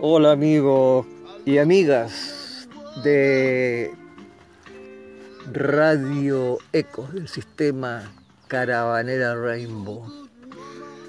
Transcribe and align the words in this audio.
Hola 0.00 0.32
amigos 0.32 1.06
y 1.44 1.58
amigas 1.58 2.68
de 3.02 3.90
Radio 5.52 6.58
Ecos 6.72 7.12
del 7.12 7.28
sistema 7.28 8.12
Caravanera 8.46 9.34
Rainbow. 9.34 10.28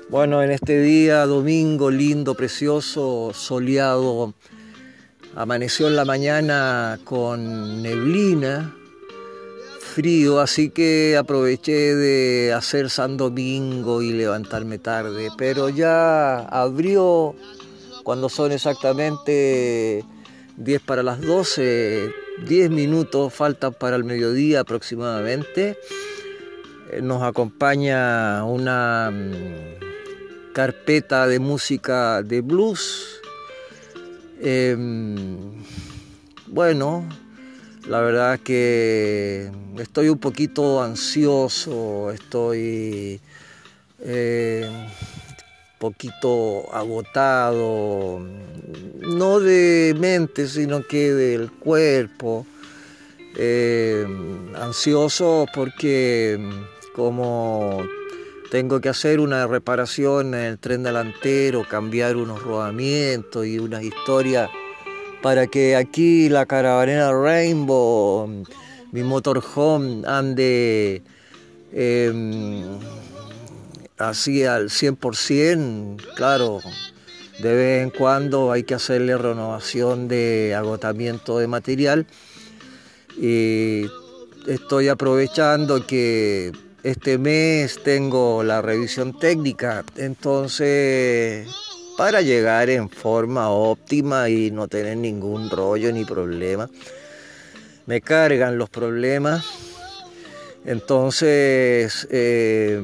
Bueno, 0.10 0.42
en 0.42 0.50
este 0.50 0.82
día, 0.82 1.26
domingo 1.28 1.92
lindo, 1.92 2.34
precioso, 2.34 3.32
soleado, 3.34 4.34
amaneció 5.36 5.88
en 5.88 5.96
la 5.96 6.04
mañana 6.06 7.00
con 7.04 7.84
neblina, 7.84 8.76
frío, 10.00 10.40
así 10.40 10.70
que 10.70 11.18
aproveché 11.18 11.94
de 11.94 12.54
hacer 12.54 12.90
San 12.90 13.18
Domingo 13.18 14.02
y 14.02 14.14
levantarme 14.14 14.78
tarde, 14.78 15.28
pero 15.38 15.68
ya 15.68 16.40
abrió 16.40 17.36
cuando 18.06 18.30
son 18.30 18.54
exactamente 18.54 20.06
10 20.56 20.82
para 20.84 21.04
las 21.04 21.20
12, 21.20 22.14
10 22.48 22.70
minutos 22.70 23.34
faltan 23.34 23.74
para 23.74 23.98
el 23.98 24.06
mediodía 24.06 24.62
aproximadamente. 24.62 25.78
Eh, 26.94 27.02
nos 27.02 27.22
acompaña 27.22 28.46
una 28.46 29.12
mm, 29.12 30.54
carpeta 30.54 31.28
de 31.28 31.40
música 31.40 32.24
de 32.24 32.40
blues. 32.40 33.20
Em, 34.40 35.62
bueno, 36.48 37.04
la 37.90 38.02
verdad 38.02 38.40
que 38.40 39.50
estoy 39.80 40.10
un 40.10 40.20
poquito 40.20 40.84
ansioso, 40.84 42.12
estoy 42.12 43.20
eh, 44.00 44.70
poquito 45.80 46.72
agotado, 46.72 48.22
no 49.00 49.40
de 49.40 49.96
mente, 50.00 50.48
sino 50.48 50.86
que 50.86 51.16
del 51.16 51.52
cuerpo, 51.52 52.46
eh, 53.36 54.06
ansioso 54.54 55.48
porque 55.52 56.40
como 56.94 57.84
tengo 58.52 58.82
que 58.82 58.90
hacer 58.90 59.20
una 59.20 59.48
reparación 59.48 60.36
en 60.36 60.42
el 60.42 60.60
tren 60.60 60.84
delantero, 60.84 61.66
cambiar 61.68 62.18
unos 62.18 62.44
rodamientos 62.44 63.48
y 63.48 63.58
unas 63.58 63.82
historias 63.82 64.52
para 65.22 65.48
que 65.48 65.76
aquí 65.76 66.30
la 66.30 66.46
caravanera 66.46 67.12
Rainbow, 67.12 68.28
mi 68.92 69.04
motorhome, 69.04 70.04
ande... 70.08 71.02
Em, 71.72 72.80
así 74.00 74.46
al 74.46 74.70
100%, 74.70 75.98
claro, 76.16 76.62
de 77.42 77.54
vez 77.54 77.84
en 77.84 77.90
cuando 77.90 78.52
hay 78.52 78.64
que 78.64 78.74
hacerle 78.74 79.18
renovación 79.18 80.08
de 80.08 80.56
agotamiento 80.56 81.38
de 81.38 81.48
material. 81.48 82.08
Y 83.18 83.86
estoy 84.48 84.88
aprovechando 84.88 85.86
que 85.86 86.54
este 86.84 87.18
mes 87.18 87.84
tengo 87.84 88.44
la 88.44 88.62
revisión 88.62 89.20
técnica, 89.20 89.84
entonces 89.98 91.48
para 92.00 92.22
llegar 92.22 92.70
en 92.70 92.90
forma 92.90 93.50
óptima 93.50 94.30
y 94.30 94.52
no 94.52 94.70
tener 94.70 94.96
ningún 94.96 95.50
rollo 95.50 95.92
ni 95.92 96.06
problema. 96.06 96.70
Me 97.88 98.00
cargan 98.00 98.58
los 98.58 98.70
problemas, 98.70 99.46
entonces... 100.64 102.08
Eh, 102.10 102.82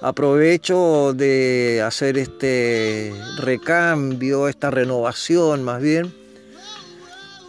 aprovecho 0.00 1.12
de 1.12 1.82
hacer 1.84 2.16
este 2.16 3.12
recambio, 3.36 4.48
esta 4.48 4.70
renovación 4.70 5.62
más 5.62 5.82
bien, 5.82 6.14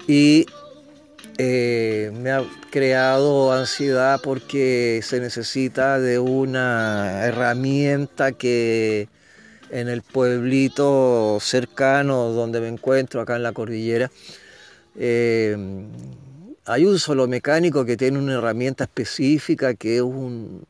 y 0.09 0.45
eh, 1.37 2.11
me 2.19 2.31
ha 2.31 2.43
creado 2.69 3.53
ansiedad 3.53 4.19
porque 4.21 4.99
se 5.03 5.21
necesita 5.21 6.01
de 6.01 6.19
una 6.19 7.23
herramienta 7.23 8.33
que 8.33 9.07
en 9.71 9.87
el 9.89 10.01
pueblito 10.01 11.37
cercano 11.41 12.29
donde 12.29 12.61
me 12.61 12.67
encuentro, 12.67 13.21
acá 13.21 13.35
en 13.37 13.43
la 13.43 13.53
cordillera, 13.53 14.11
eh, 14.95 15.57
hay 16.65 16.85
un 16.85 16.99
solo 16.99 17.27
mecánico 17.27 17.85
que 17.85 17.97
tiene 17.97 18.19
una 18.19 18.33
herramienta 18.33 18.83
específica 18.83 19.73
que 19.73 19.97
es 19.97 20.01
un, 20.01 20.63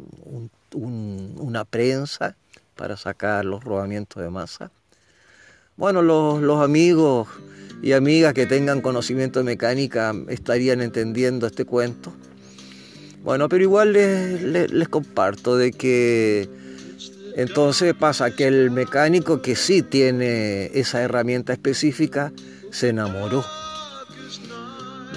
una 0.73 1.65
prensa 1.65 2.35
para 2.75 2.95
sacar 2.95 3.45
los 3.45 3.63
rodamientos 3.63 4.23
de 4.23 4.29
masa. 4.29 4.71
Bueno, 5.77 6.01
los, 6.01 6.61
amigos 6.61 7.27
y 7.81 7.93
amigas 7.93 8.33
que 8.33 8.45
tengan 8.45 8.81
conocimiento 8.81 9.39
de 9.39 9.45
mecánica 9.45 10.13
estarían 10.29 10.81
entendiendo 10.81 11.47
este 11.47 11.65
cuento. 11.65 12.13
Bueno, 13.23 13.49
pero 13.49 13.63
igual 13.63 13.93
les, 13.93 14.71
les, 14.71 14.89
comparto 14.89 15.57
de 15.57 15.71
que 15.71 16.49
entonces 17.35 17.93
pasa 17.93 18.31
que 18.31 18.47
el 18.47 18.71
mecánico 18.71 19.41
que 19.41 19.55
sí 19.55 19.81
tiene 19.81 20.65
esa 20.73 21.01
herramienta 21.01 21.53
específica 21.53 22.31
se 22.71 22.89
enamoró. 22.89 23.43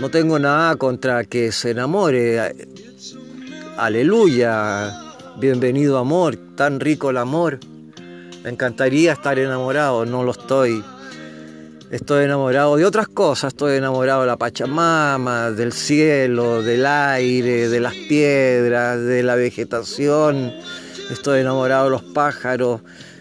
No 0.01 0.11
tengo 0.11 0.39
nada 0.39 0.77
contra 0.77 1.25
que 1.25 1.53
se 1.53 1.71
enamore. 1.71 2.55
Aleluya. 3.77 4.93
Bienvenido 5.37 5.99
amor, 5.99 6.37
tan 6.57 6.81
rico 6.81 7.11
el 7.11 7.17
amor. 7.17 7.59
Me 8.43 8.51
encantaría 8.51 9.13
estar 9.13 9.39
enamorado, 9.39 10.05
no 10.05 10.23
lo 10.23 10.33
estoy. 10.33 10.83
Estoy 11.91 12.25
enamorado 12.25 12.77
de 12.77 12.85
otras 12.85 13.09
cosas, 13.09 13.53
estoy 13.53 13.77
enamorado 13.77 14.23
de 14.23 14.27
la 14.27 14.37
Pachamama, 14.37 15.51
del 15.51 15.73
cielo, 15.73 16.63
del 16.63 16.87
aire, 16.87 17.69
de 17.69 17.81
las 17.81 17.95
piedras, 17.95 19.01
de 19.01 19.23
la 19.23 19.37
vegetación. 19.37 20.53
Estoy 21.10 21.41
enamorado 21.41 21.84
de 21.84 21.91
los 21.91 22.03
pájaros, 22.03 22.81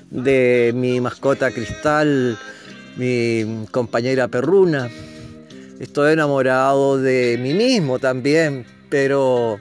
de 0.09 0.71
mi 0.73 1.01
mascota 1.01 1.51
cristal, 1.51 2.37
mi 2.95 3.65
compañera 3.71 4.27
perruna. 4.29 4.89
Estoy 5.79 6.13
enamorado 6.13 6.97
de 6.97 7.37
mí 7.41 7.53
mismo 7.53 7.99
también, 7.99 8.65
pero 8.89 9.59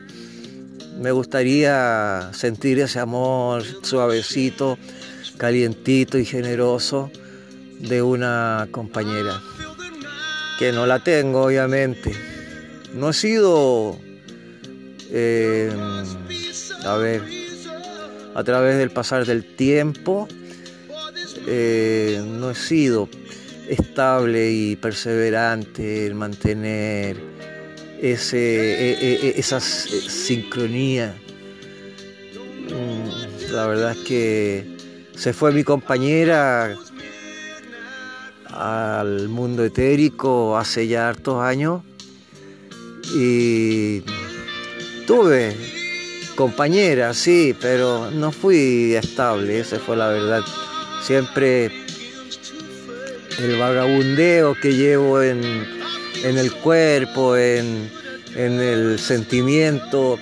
me 1.00 1.10
gustaría 1.10 2.30
sentir 2.32 2.78
ese 2.78 3.00
amor 3.00 3.64
suavecito, 3.82 4.78
calientito 5.36 6.16
y 6.16 6.24
generoso 6.24 7.10
de 7.80 8.02
una 8.02 8.68
compañera, 8.70 9.40
que 10.60 10.70
no 10.70 10.86
la 10.86 11.02
tengo 11.02 11.42
obviamente. 11.46 12.12
No 12.94 13.10
he 13.10 13.14
sido, 13.14 13.98
eh, 15.10 15.72
a 16.84 16.96
ver, 16.96 17.41
a 18.34 18.44
través 18.44 18.78
del 18.78 18.90
pasar 18.90 19.26
del 19.26 19.44
tiempo, 19.56 20.28
eh, 21.46 22.22
no 22.24 22.50
he 22.50 22.54
sido 22.54 23.08
estable 23.68 24.50
y 24.50 24.76
perseverante 24.76 26.06
en 26.06 26.16
mantener 26.16 27.16
ese, 28.00 28.38
e, 28.38 28.92
e, 28.92 29.28
e, 29.28 29.34
esa 29.38 29.60
sincronía. 29.60 31.14
Mm, 32.68 33.52
la 33.52 33.66
verdad 33.66 33.92
es 33.92 33.98
que 33.98 34.76
se 35.14 35.32
fue 35.32 35.52
mi 35.52 35.64
compañera 35.64 36.76
al 38.46 39.28
mundo 39.28 39.64
etérico 39.64 40.58
hace 40.58 40.86
ya 40.86 41.08
hartos 41.08 41.42
años 41.42 41.82
y 43.14 44.02
tuve 45.06 45.81
compañera, 46.34 47.14
sí, 47.14 47.54
pero 47.60 48.10
no 48.10 48.32
fui 48.32 48.94
estable, 48.94 49.60
esa 49.60 49.78
fue 49.78 49.96
la 49.96 50.08
verdad. 50.08 50.42
Siempre 51.02 51.70
el 53.38 53.58
vagabundeo 53.58 54.54
que 54.54 54.74
llevo 54.74 55.22
en, 55.22 55.42
en 56.24 56.38
el 56.38 56.52
cuerpo, 56.52 57.36
en, 57.36 57.90
el 58.36 58.98
sentimiento, 58.98 60.18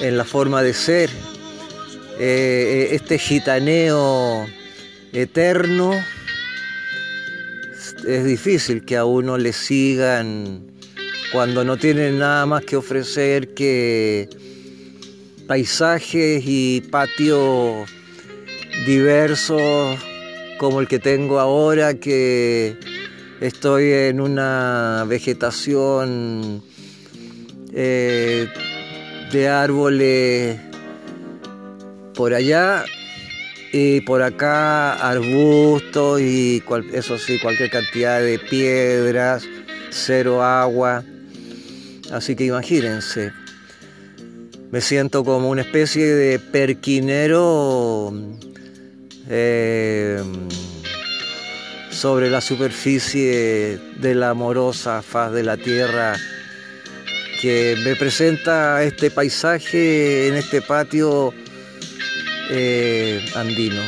en 0.00 0.16
la 0.16 0.24
forma 0.24 0.62
de 0.62 0.74
ser. 0.74 1.10
Eh, 2.18 2.88
eh, 2.90 2.94
este 2.94 3.18
gitaneo 3.18 4.46
eterno, 5.12 5.92
es 8.06 8.24
difícil 8.24 8.84
que 8.84 8.96
a 8.96 9.04
uno 9.04 9.38
le 9.38 9.52
sigan 9.52 10.66
cuando 11.32 11.64
no 11.64 11.76
tienen 11.76 12.18
nada 12.18 12.46
más 12.46 12.64
que 12.64 12.76
ofrecer 12.76 13.54
que 13.54 14.28
paisajes 15.46 16.42
y 16.46 16.80
patios 16.90 17.88
diversos 18.86 19.98
como 20.58 20.80
el 20.80 20.88
que 20.88 20.98
tengo 20.98 21.40
ahora 21.40 21.94
que 21.94 22.76
estoy 23.40 23.90
en 23.92 24.20
una 24.20 25.04
vegetación 25.08 26.62
eh, 27.74 28.48
de 29.32 29.48
árboles 29.48 30.60
por 32.14 32.34
allá 32.34 32.84
Y 33.74 34.02
por 34.02 34.22
acá 34.22 34.92
arbustos 34.92 36.20
y 36.20 36.62
eso 36.92 37.16
sí, 37.16 37.38
cualquier 37.40 37.70
cantidad 37.70 38.20
de 38.20 38.38
piedras, 38.38 39.48
cero 39.88 40.42
agua. 40.42 41.02
Así 42.12 42.36
que 42.36 42.44
imagínense, 42.44 43.32
me 44.72 44.80
siento 44.80 45.22
como 45.22 45.50
una 45.50 45.62
especie 45.62 46.06
de 46.06 46.38
perquinero 46.40 48.12
eh, 49.28 50.20
sobre 51.90 52.30
la 52.30 52.40
superficie 52.40 53.78
de 53.98 54.14
la 54.14 54.30
amorosa 54.30 55.02
faz 55.02 55.30
de 55.32 55.42
la 55.44 55.56
tierra 55.56 56.16
que 57.42 57.76
me 57.84 57.96
presenta 57.96 58.82
este 58.82 59.10
paisaje 59.10 60.28
en 60.28 60.34
este 60.36 60.62
patio 60.62 61.34
eh, 62.50 63.24
andino. 63.34 63.82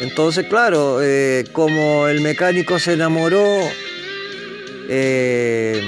Entonces, 0.00 0.46
claro, 0.46 1.02
eh, 1.02 1.44
como 1.52 2.06
el 2.06 2.20
mecánico 2.20 2.78
se 2.78 2.92
enamoró, 2.92 3.44
eh, 4.88 5.82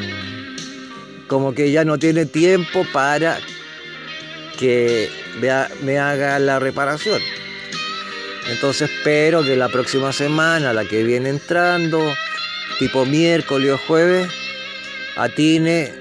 como 1.27 1.55
que 1.55 1.71
ya 1.71 1.85
no 1.85 1.99
tiene 1.99 2.27
tiempo 2.27 2.87
para 2.93 3.39
que 4.59 5.11
me 5.83 5.99
haga 5.99 6.39
la 6.39 6.59
reparación. 6.59 7.21
Entonces 8.51 8.91
espero 8.91 9.43
que 9.43 9.57
la 9.57 9.69
próxima 9.69 10.13
semana, 10.13 10.73
la 10.73 10.85
que 10.85 11.03
viene 11.03 11.31
entrando, 11.31 12.01
tipo 12.79 13.05
miércoles 13.05 13.73
o 13.73 13.79
jueves, 13.79 14.29
atine 15.17 15.93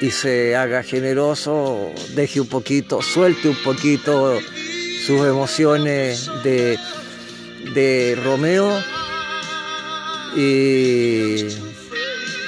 y 0.00 0.10
se 0.10 0.56
haga 0.56 0.82
generoso, 0.82 1.92
deje 2.14 2.40
un 2.40 2.48
poquito, 2.48 3.02
suelte 3.02 3.48
un 3.48 3.62
poquito 3.62 4.38
sus 5.06 5.26
emociones 5.26 6.30
de, 6.42 6.78
de 7.74 8.18
Romeo 8.22 8.82
y 10.34 11.46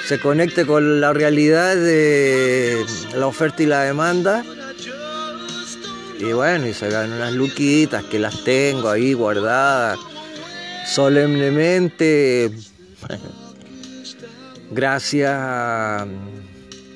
se 0.09 0.19
conecte 0.19 0.65
con 0.65 1.03
la 1.03 1.13
realidad 1.13 1.77
de 1.77 2.83
la 3.15 3.27
oferta 3.27 3.63
y 3.63 3.67
la 3.67 3.83
demanda 3.83 4.43
y 6.19 6.33
bueno, 6.33 6.67
y 6.67 6.73
se 6.73 6.89
ganan 6.89 7.13
unas 7.13 7.35
luquitas 7.35 8.05
que 8.05 8.19
las 8.19 8.43
tengo 8.43 8.89
ahí 8.89 9.13
guardadas 9.13 9.99
solemnemente. 10.87 12.51
Gracias 14.71 16.09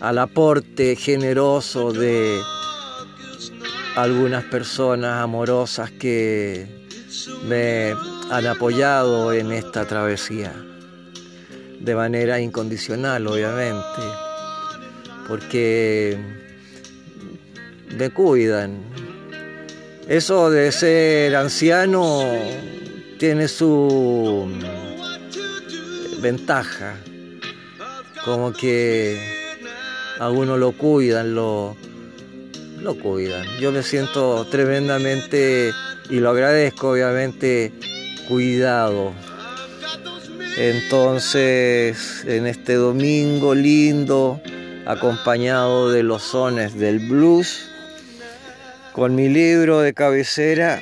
al 0.00 0.18
aporte 0.18 0.96
generoso 0.96 1.92
de 1.92 2.40
algunas 3.94 4.44
personas 4.44 5.22
amorosas 5.22 5.90
que 5.90 6.66
me 7.46 7.94
han 8.30 8.46
apoyado 8.46 9.34
en 9.34 9.52
esta 9.52 9.84
travesía. 9.84 10.54
De 11.82 11.94
manera 11.94 12.40
incondicional, 12.40 13.26
obviamente. 13.26 14.02
Porque 15.26 16.16
me 17.98 18.10
cuidan, 18.10 18.78
eso 20.08 20.50
de 20.50 20.72
ser 20.72 21.34
anciano 21.36 22.22
tiene 23.18 23.48
su 23.48 24.48
ventaja, 26.20 26.94
como 28.24 28.52
que 28.52 29.16
a 30.18 30.30
uno 30.30 30.56
lo 30.56 30.72
cuidan, 30.72 31.34
lo, 31.34 31.76
lo 32.80 32.94
cuidan. 32.96 33.44
Yo 33.60 33.72
me 33.72 33.82
siento 33.82 34.46
tremendamente, 34.50 35.72
y 36.10 36.20
lo 36.20 36.30
agradezco 36.30 36.90
obviamente, 36.90 37.72
cuidado. 38.28 39.12
Entonces, 40.58 42.24
en 42.26 42.46
este 42.46 42.74
domingo 42.74 43.54
lindo, 43.54 44.40
acompañado 44.86 45.90
de 45.90 46.02
los 46.02 46.22
sones 46.22 46.74
del 46.78 46.98
blues, 46.98 47.70
con 48.92 49.14
mi 49.14 49.28
libro 49.28 49.80
de 49.80 49.94
cabecera, 49.94 50.80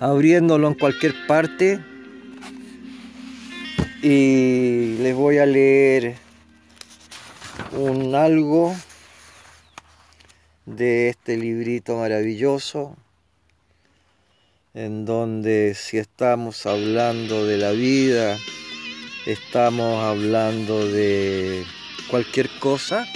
abriéndolo 0.00 0.68
en 0.68 0.74
cualquier 0.74 1.14
parte 1.26 1.80
y 4.02 4.96
les 5.00 5.14
voy 5.14 5.36
a 5.36 5.44
leer 5.44 6.14
un 7.72 8.14
algo 8.14 8.74
de 10.64 11.10
este 11.10 11.36
librito 11.36 11.96
maravilloso 11.96 12.96
en 14.74 15.04
donde 15.04 15.74
si 15.74 15.98
estamos 15.98 16.66
hablando 16.66 17.46
de 17.46 17.58
la 17.58 17.72
vida, 17.72 18.38
estamos 19.26 20.02
hablando 20.02 20.86
de 20.86 21.64
cualquier 22.08 22.48
cosa, 22.58 23.06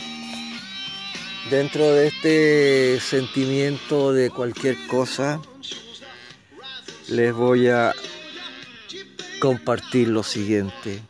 Dentro 1.50 1.92
de 1.92 2.06
este 2.06 2.98
sentimiento 3.00 4.14
de 4.14 4.30
cualquier 4.30 4.78
cosa, 4.86 5.42
les 7.08 7.34
voy 7.34 7.68
a 7.68 7.92
compartir 9.40 10.08
lo 10.08 10.22
siguiente. 10.22 11.02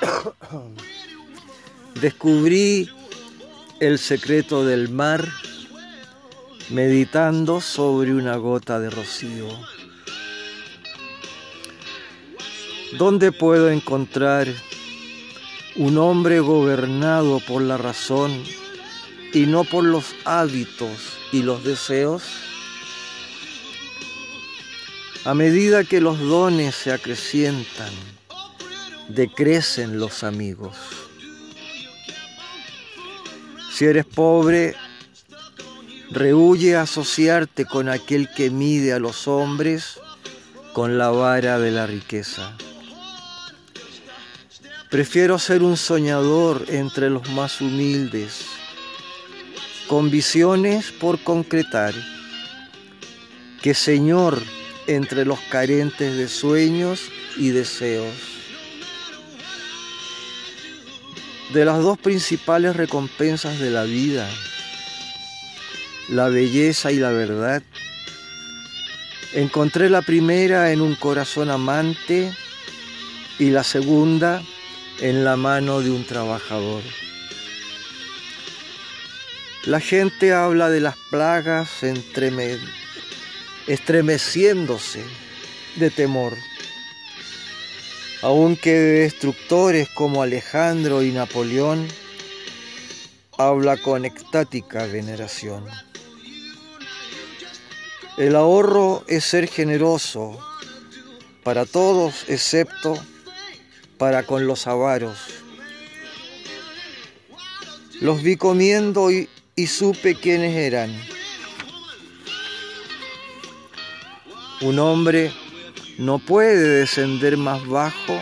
Descubrí 2.00 2.88
el 3.80 3.98
secreto 3.98 4.64
del 4.64 4.88
mar 4.88 5.28
meditando 6.70 7.60
sobre 7.60 8.12
una 8.12 8.36
gota 8.36 8.78
de 8.78 8.90
rocío. 8.90 9.48
¿Dónde 12.98 13.32
puedo 13.32 13.70
encontrar 13.70 14.48
un 15.76 15.98
hombre 15.98 16.40
gobernado 16.40 17.40
por 17.40 17.62
la 17.62 17.76
razón 17.76 18.32
y 19.32 19.46
no 19.46 19.64
por 19.64 19.84
los 19.84 20.14
hábitos 20.24 21.18
y 21.32 21.42
los 21.42 21.64
deseos? 21.64 22.22
A 25.24 25.34
medida 25.34 25.84
que 25.84 26.00
los 26.00 26.18
dones 26.18 26.74
se 26.74 26.92
acrecientan, 26.92 27.92
decrecen 29.08 29.98
los 29.98 30.22
amigos. 30.22 30.76
Si 33.72 33.84
eres 33.84 34.06
pobre, 34.06 34.74
rehuye 36.10 36.76
asociarte 36.76 37.64
con 37.64 37.88
aquel 37.88 38.28
que 38.34 38.50
mide 38.50 38.92
a 38.92 38.98
los 38.98 39.28
hombres 39.28 40.00
con 40.72 40.96
la 40.96 41.10
vara 41.10 41.58
de 41.58 41.70
la 41.70 41.86
riqueza. 41.86 42.56
Prefiero 44.90 45.38
ser 45.38 45.62
un 45.62 45.76
soñador 45.76 46.64
entre 46.68 47.10
los 47.10 47.28
más 47.30 47.60
humildes, 47.60 48.46
con 49.86 50.10
visiones 50.10 50.92
por 50.92 51.22
concretar, 51.22 51.94
que 53.60 53.74
Señor 53.74 54.40
entre 54.86 55.26
los 55.26 55.38
carentes 55.50 56.16
de 56.16 56.26
sueños 56.28 57.02
y 57.36 57.50
deseos. 57.50 58.14
De 61.52 61.64
las 61.64 61.82
dos 61.82 61.98
principales 61.98 62.76
recompensas 62.76 63.58
de 63.58 63.70
la 63.70 63.84
vida, 63.84 64.28
la 66.08 66.28
belleza 66.28 66.90
y 66.90 66.96
la 66.96 67.10
verdad, 67.10 67.62
encontré 69.34 69.90
la 69.90 70.02
primera 70.02 70.72
en 70.72 70.80
un 70.80 70.94
corazón 70.94 71.50
amante 71.50 72.32
y 73.38 73.50
la 73.50 73.62
segunda 73.62 74.42
en 75.00 75.24
la 75.24 75.36
mano 75.36 75.80
de 75.80 75.90
un 75.90 76.04
trabajador. 76.04 76.82
La 79.64 79.80
gente 79.80 80.32
habla 80.32 80.70
de 80.70 80.80
las 80.80 80.96
plagas 81.10 81.68
estremeciéndose 83.66 85.04
de 85.76 85.90
temor, 85.90 86.32
aunque 88.22 88.72
de 88.72 89.00
destructores 89.00 89.88
como 89.90 90.22
Alejandro 90.22 91.02
y 91.02 91.12
Napoleón 91.12 91.86
habla 93.36 93.76
con 93.76 94.06
extática 94.06 94.86
veneración. 94.86 95.64
El 98.18 98.34
ahorro 98.34 99.04
es 99.06 99.22
ser 99.22 99.46
generoso 99.46 100.36
para 101.44 101.66
todos 101.66 102.24
excepto 102.28 102.94
para 103.96 104.24
con 104.24 104.44
los 104.48 104.66
avaros. 104.66 105.18
Los 108.00 108.24
vi 108.24 108.34
comiendo 108.36 109.12
y, 109.12 109.28
y 109.54 109.68
supe 109.68 110.16
quiénes 110.16 110.56
eran. 110.56 110.90
Un 114.62 114.80
hombre 114.80 115.32
no 115.96 116.18
puede 116.18 116.80
descender 116.80 117.36
más 117.36 117.64
bajo 117.68 118.20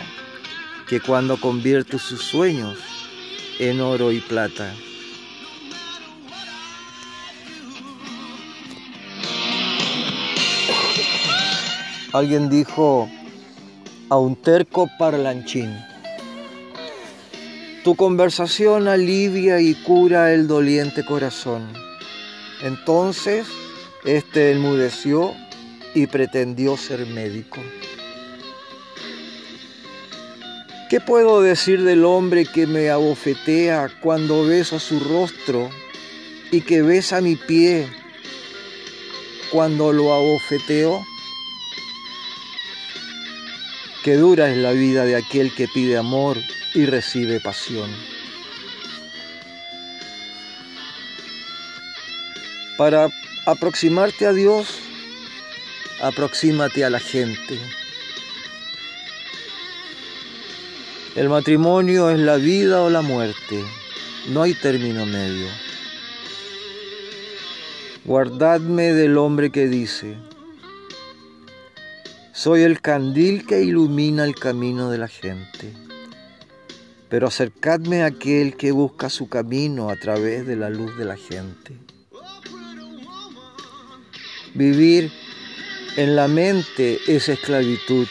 que 0.87 0.99
cuando 0.99 1.41
convierte 1.41 1.97
sus 1.97 2.21
sueños 2.21 2.77
en 3.57 3.81
oro 3.81 4.11
y 4.11 4.19
plata. 4.19 4.75
Alguien 12.13 12.49
dijo 12.49 13.09
a 14.09 14.17
un 14.17 14.37
terco 14.37 14.89
parlanchín, 14.97 15.77
tu 17.83 17.95
conversación 17.95 18.87
alivia 18.87 19.59
y 19.59 19.73
cura 19.73 20.33
el 20.33 20.47
doliente 20.47 21.03
corazón. 21.03 21.67
Entonces, 22.61 23.45
éste 24.05 24.51
enmudeció 24.51 25.33
y 25.93 26.07
pretendió 26.07 26.77
ser 26.77 27.05
médico. 27.07 27.61
¿Qué 30.89 31.01
puedo 31.01 31.41
decir 31.41 31.83
del 31.83 32.05
hombre 32.05 32.45
que 32.45 32.67
me 32.67 32.89
abofetea 32.89 33.89
cuando 34.01 34.45
beso 34.45 34.79
su 34.79 35.01
rostro 35.01 35.69
y 36.51 36.61
que 36.61 36.81
besa 36.81 37.19
mi 37.19 37.35
pie 37.35 37.85
cuando 39.51 39.91
lo 39.91 40.13
abofeteo? 40.13 41.03
Qué 44.07 44.15
dura 44.15 44.49
es 44.49 44.55
la 44.55 44.71
vida 44.71 45.03
de 45.03 45.17
aquel 45.17 45.53
que 45.53 45.67
pide 45.67 45.97
amor 45.97 46.37
y 46.73 46.85
recibe 46.85 47.41
pasión. 47.41 47.89
Para 52.77 53.09
aproximarte 53.45 54.25
a 54.25 54.31
Dios, 54.31 54.79
aproxímate 56.01 56.85
a 56.85 56.89
la 56.89 57.01
gente. 57.01 57.59
El 61.17 61.27
matrimonio 61.27 62.09
es 62.09 62.19
la 62.19 62.37
vida 62.37 62.83
o 62.83 62.89
la 62.89 63.01
muerte, 63.01 63.61
no 64.29 64.41
hay 64.41 64.53
término 64.53 65.05
medio. 65.05 65.47
Guardadme 68.05 68.93
del 68.93 69.17
hombre 69.17 69.49
que 69.49 69.67
dice, 69.67 70.15
soy 72.37 72.61
el 72.61 72.81
candil 72.81 73.47
que 73.47 73.63
ilumina 73.63 74.23
el 74.23 74.35
camino 74.35 74.91
de 74.91 74.99
la 74.99 75.07
gente, 75.07 75.73
pero 77.09 77.25
acercadme 77.25 78.03
a 78.03 78.07
aquel 78.07 78.55
que 78.55 78.71
busca 78.71 79.09
su 79.09 79.27
camino 79.27 79.89
a 79.89 79.95
través 79.95 80.45
de 80.45 80.55
la 80.55 80.69
luz 80.69 80.95
de 80.99 81.05
la 81.05 81.17
gente. 81.17 81.75
Vivir 84.53 85.11
en 85.95 86.15
la 86.15 86.27
mente 86.27 86.99
es 87.07 87.27
esclavitud 87.27 88.07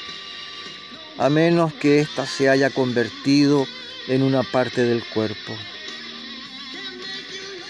a 1.18 1.30
menos 1.30 1.72
que 1.74 2.00
ésta 2.00 2.26
se 2.26 2.48
haya 2.48 2.70
convertido 2.70 3.64
en 4.08 4.24
una 4.24 4.42
parte 4.42 4.82
del 4.82 5.04
cuerpo. 5.04 5.54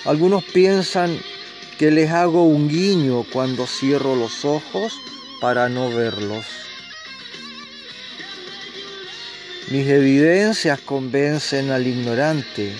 Algunos 0.06 0.42
piensan 0.42 1.18
que 1.78 1.90
les 1.90 2.10
hago 2.12 2.44
un 2.44 2.66
guiño 2.70 3.26
cuando 3.30 3.66
cierro 3.66 4.16
los 4.16 4.46
ojos 4.46 4.94
para 5.40 5.68
no 5.68 5.90
verlos. 5.90 6.44
Mis 9.70 9.86
evidencias 9.88 10.80
convencen 10.80 11.70
al 11.70 11.86
ignorante 11.86 12.72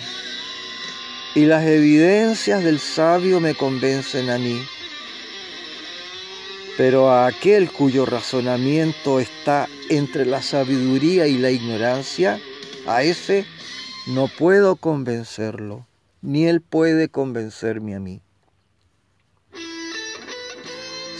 y 1.34 1.44
las 1.44 1.66
evidencias 1.66 2.62
del 2.62 2.78
sabio 2.78 3.40
me 3.40 3.54
convencen 3.54 4.30
a 4.30 4.38
mí 4.38 4.60
pero 6.76 7.10
a 7.10 7.26
aquel 7.26 7.70
cuyo 7.72 8.04
razonamiento 8.04 9.18
está 9.18 9.66
entre 9.88 10.26
la 10.26 10.42
sabiduría 10.42 11.26
y 11.26 11.38
la 11.38 11.50
ignorancia, 11.50 12.38
a 12.86 13.02
ese 13.02 13.46
no 14.06 14.28
puedo 14.28 14.76
convencerlo, 14.76 15.86
ni 16.20 16.46
él 16.46 16.60
puede 16.60 17.08
convencerme 17.08 17.94
a 17.94 18.00
mí. 18.00 18.20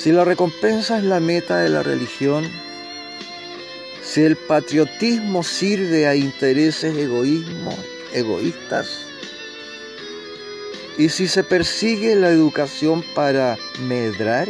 Si 0.07 0.13
la 0.13 0.25
recompensa 0.25 0.99
es 0.99 1.03
la 1.03 1.19
meta 1.19 1.57
de 1.57 1.69
la 1.69 1.83
religión, 1.83 2.49
si 4.05 4.23
el 4.23 4.37
patriotismo 4.37 5.43
sirve 5.43 6.07
a 6.07 6.15
intereses 6.15 6.97
egoísmo, 6.97 7.77
egoístas, 8.15 9.01
y 10.97 11.09
si 11.09 11.27
se 11.27 11.43
persigue 11.43 12.15
la 12.15 12.29
educación 12.29 13.05
para 13.17 13.59
medrar, 13.89 14.49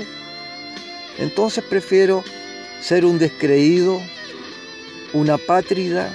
entonces 1.17 1.65
prefiero 1.65 2.23
ser 2.83 3.07
un 3.07 3.19
descreído, 3.19 4.03
una 5.15 5.37
apátrida 5.37 6.15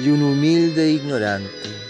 y 0.00 0.10
un 0.10 0.22
humilde 0.22 0.92
ignorante. 0.92 1.83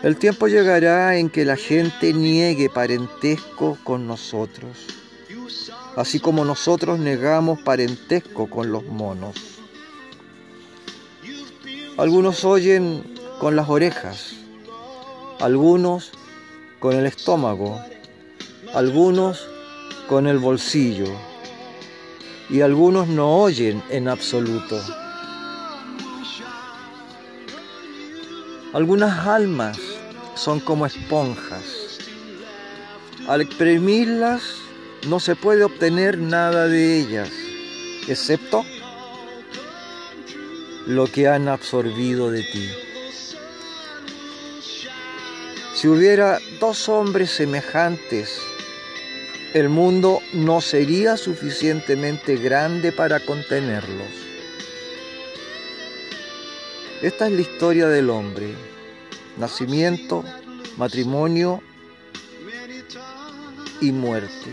El 0.00 0.16
tiempo 0.16 0.46
llegará 0.46 1.16
en 1.16 1.28
que 1.28 1.44
la 1.44 1.56
gente 1.56 2.12
niegue 2.12 2.70
parentesco 2.70 3.76
con 3.82 4.06
nosotros, 4.06 4.86
así 5.96 6.20
como 6.20 6.44
nosotros 6.44 7.00
negamos 7.00 7.60
parentesco 7.62 8.48
con 8.48 8.70
los 8.70 8.84
monos. 8.84 9.34
Algunos 11.96 12.44
oyen 12.44 13.12
con 13.40 13.56
las 13.56 13.68
orejas, 13.68 14.34
algunos 15.40 16.12
con 16.78 16.94
el 16.94 17.06
estómago, 17.06 17.80
algunos 18.74 19.48
con 20.08 20.28
el 20.28 20.38
bolsillo 20.38 21.12
y 22.48 22.60
algunos 22.60 23.08
no 23.08 23.36
oyen 23.36 23.82
en 23.90 24.06
absoluto. 24.06 24.80
Algunas 28.72 29.26
almas 29.26 29.87
son 30.38 30.60
como 30.60 30.86
esponjas. 30.86 31.98
Al 33.26 33.40
exprimirlas 33.40 34.42
no 35.08 35.20
se 35.20 35.36
puede 35.36 35.64
obtener 35.64 36.18
nada 36.18 36.66
de 36.68 36.98
ellas, 36.98 37.30
excepto 38.06 38.64
lo 40.86 41.06
que 41.06 41.28
han 41.28 41.48
absorbido 41.48 42.30
de 42.30 42.42
ti. 42.42 42.70
Si 45.74 45.88
hubiera 45.88 46.38
dos 46.60 46.88
hombres 46.88 47.30
semejantes 47.30 48.40
el 49.54 49.70
mundo 49.70 50.20
no 50.34 50.60
sería 50.60 51.16
suficientemente 51.16 52.36
grande 52.36 52.92
para 52.92 53.18
contenerlos. 53.20 54.08
Esta 57.00 57.28
es 57.28 57.32
la 57.32 57.40
historia 57.40 57.88
del 57.88 58.10
hombre. 58.10 58.54
Nacimiento, 59.38 60.24
matrimonio 60.76 61.62
y 63.80 63.92
muerte. 63.92 64.50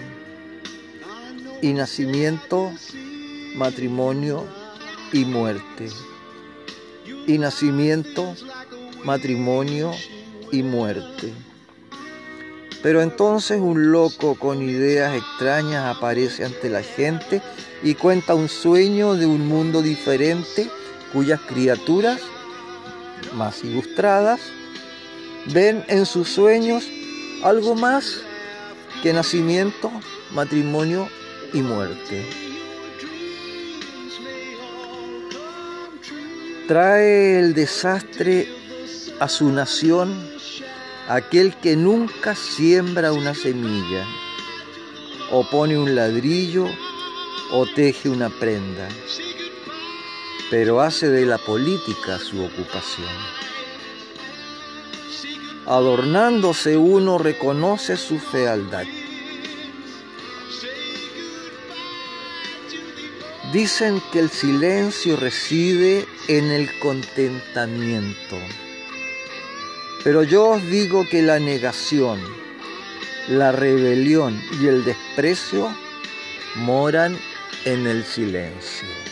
Y 1.63 1.73
nacimiento, 1.73 2.71
matrimonio 3.55 4.45
y 5.11 5.25
muerte. 5.25 5.89
Y 7.25 7.39
nacimiento, 7.39 8.35
matrimonio 9.03 9.91
y 10.51 10.61
muerte. 10.61 11.33
Pero 12.83 13.01
entonces 13.01 13.59
un 13.59 13.91
loco 13.91 14.35
con 14.35 14.61
ideas 14.61 15.15
extrañas 15.15 15.95
aparece 15.95 16.45
ante 16.45 16.69
la 16.69 16.83
gente 16.83 17.41
y 17.81 17.95
cuenta 17.95 18.35
un 18.35 18.49
sueño 18.49 19.15
de 19.15 19.25
un 19.25 19.47
mundo 19.47 19.81
diferente 19.81 20.69
cuyas 21.11 21.41
criaturas, 21.41 22.21
más 23.33 23.63
ilustradas, 23.63 24.41
ven 25.53 25.83
en 25.87 26.05
sus 26.05 26.29
sueños 26.29 26.85
algo 27.43 27.75
más 27.75 28.21
que 29.03 29.13
nacimiento, 29.13 29.91
matrimonio 30.31 31.07
y 31.53 31.61
muerte. 31.61 32.25
Trae 36.67 37.39
el 37.39 37.53
desastre 37.53 38.47
a 39.19 39.29
su 39.29 39.51
nación 39.51 40.35
aquel 41.07 41.55
que 41.57 41.75
nunca 41.75 42.35
siembra 42.35 43.13
una 43.13 43.35
semilla, 43.35 44.03
o 45.31 45.47
pone 45.49 45.77
un 45.77 45.95
ladrillo, 45.95 46.67
o 47.51 47.67
teje 47.67 48.09
una 48.09 48.29
prenda, 48.29 48.87
pero 50.49 50.81
hace 50.81 51.09
de 51.09 51.25
la 51.25 51.37
política 51.37 52.17
su 52.17 52.43
ocupación. 52.43 53.44
Adornándose 55.67 56.77
uno 56.77 57.17
reconoce 57.17 57.98
su 57.98 58.19
fealdad. 58.19 58.86
Dicen 63.51 64.01
que 64.12 64.19
el 64.19 64.29
silencio 64.29 65.15
reside 65.15 66.05
en 66.27 66.51
el 66.51 66.69
contentamiento. 66.79 68.38
Pero 70.03 70.22
yo 70.22 70.50
os 70.50 70.63
digo 70.67 71.03
que 71.10 71.24
la 71.24 71.39
negación, 71.39 72.19
la 73.27 73.51
rebelión 73.51 74.39
y 74.62 74.67
el 74.67 74.86
desprecio 74.86 75.75
moran 76.55 77.17
en 77.65 77.88
el 77.88 78.03
silencio. 78.03 79.04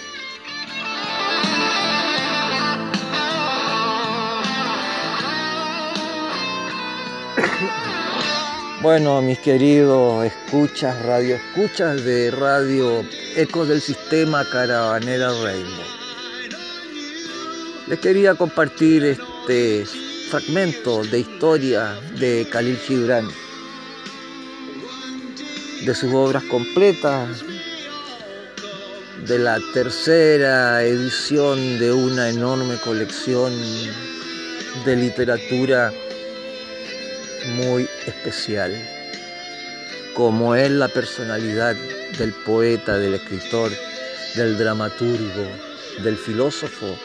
Bueno, 8.84 9.22
mis 9.22 9.40
queridos 9.40 10.26
escuchas, 10.26 11.02
radio 11.06 11.38
escuchas 11.38 12.04
de 12.04 12.30
Radio 12.32 13.06
Ecos 13.38 13.70
del 13.70 13.80
Sistema 13.80 14.44
Caravanera 14.52 15.30
Rainbow. 15.42 15.86
Les 17.88 17.98
quería 18.00 18.36
compartir 18.36 19.06
este 19.06 19.86
fragmento 20.30 21.02
de 21.06 21.20
historia 21.20 21.98
de 22.20 22.46
Khalil 22.52 22.76
Gibran, 22.76 23.30
de 25.86 25.96
sus 25.96 26.14
obras 26.14 26.44
completas, 26.44 27.42
de 29.26 29.40
la 29.40 29.62
tercera 29.74 30.84
edición 30.84 31.80
de 31.80 31.94
una 31.94 32.28
enorme 32.28 32.76
colección 32.84 33.54
de 34.84 34.96
literatura 34.98 35.94
muy 37.48 37.90
especial, 38.06 38.74
como 40.16 40.56
es 40.56 40.70
la 40.72 40.88
personalidad 40.88 41.76
del 42.18 42.32
poeta, 42.32 42.98
del 42.98 43.16
escritor, 43.16 43.72
del 44.36 44.58
dramaturgo, 44.58 45.48
del 46.04 46.18
filósofo, 46.18 46.98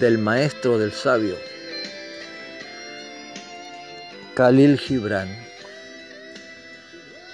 del 0.00 0.18
maestro, 0.18 0.78
del 0.78 0.92
sabio. 0.92 1.36
Khalil 4.34 4.78
Gibran. 4.78 5.28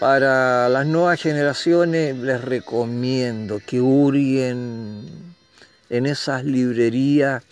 Para 0.00 0.68
las 0.68 0.86
nuevas 0.86 1.20
generaciones 1.20 2.16
les 2.16 2.40
recomiendo 2.42 3.60
que 3.64 3.80
hurguen 3.80 5.06
en 5.88 6.06
esas 6.06 6.44
librerías 6.44 7.42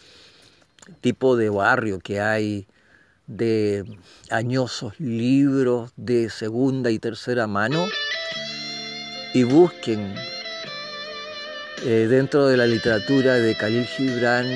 tipo 1.00 1.36
de 1.36 1.48
barrio 1.48 2.00
que 2.00 2.20
hay 2.20 2.66
de 3.26 3.84
añosos 4.30 4.98
libros 5.00 5.92
de 5.96 6.30
segunda 6.30 6.90
y 6.90 6.98
tercera 6.98 7.46
mano 7.46 7.86
y 9.32 9.42
busquen 9.42 10.14
eh, 11.84 12.06
dentro 12.08 12.46
de 12.46 12.56
la 12.56 12.66
literatura 12.66 13.34
de 13.34 13.54
Khalil 13.54 13.86
Gibran 13.86 14.46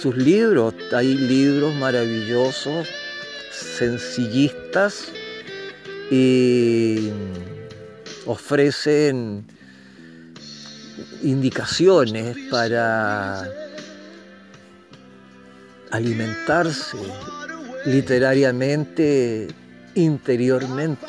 sus 0.00 0.16
libros. 0.16 0.74
Hay 0.92 1.14
libros 1.14 1.74
maravillosos, 1.74 2.88
sencillistas 3.50 5.10
y 6.10 7.10
ofrecen 8.24 9.46
indicaciones 11.22 12.36
para 12.50 13.67
alimentarse 15.90 16.98
literariamente, 17.86 19.48
interiormente. 19.94 21.06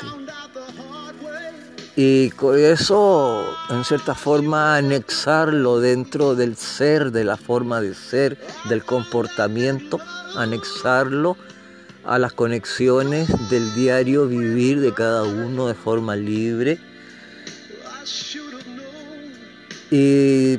Y 1.96 2.30
con 2.30 2.58
eso, 2.58 3.44
en 3.68 3.84
cierta 3.84 4.14
forma, 4.14 4.76
anexarlo 4.76 5.80
dentro 5.80 6.34
del 6.34 6.56
ser, 6.56 7.10
de 7.10 7.24
la 7.24 7.36
forma 7.36 7.80
de 7.80 7.94
ser, 7.94 8.38
del 8.68 8.84
comportamiento, 8.84 9.98
anexarlo 10.36 11.36
a 12.04 12.18
las 12.18 12.32
conexiones 12.32 13.28
del 13.50 13.74
diario 13.74 14.26
vivir 14.26 14.80
de 14.80 14.94
cada 14.94 15.24
uno 15.24 15.66
de 15.66 15.74
forma 15.74 16.16
libre. 16.16 16.78
Y 19.90 20.58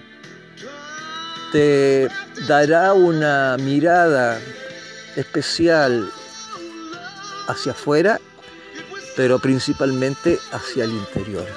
te 1.51 2.07
dará 2.47 2.93
una 2.93 3.57
mirada 3.57 4.39
especial 5.15 6.09
hacia 7.47 7.73
afuera, 7.73 8.19
pero 9.15 9.39
principalmente 9.39 10.39
hacia 10.51 10.85
el 10.85 10.91
interior. 10.91 11.47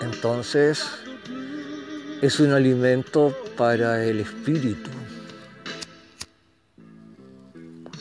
Entonces, 0.00 0.84
es 2.22 2.40
un 2.40 2.52
alimento 2.52 3.36
para 3.56 4.04
el 4.04 4.20
espíritu. 4.20 4.90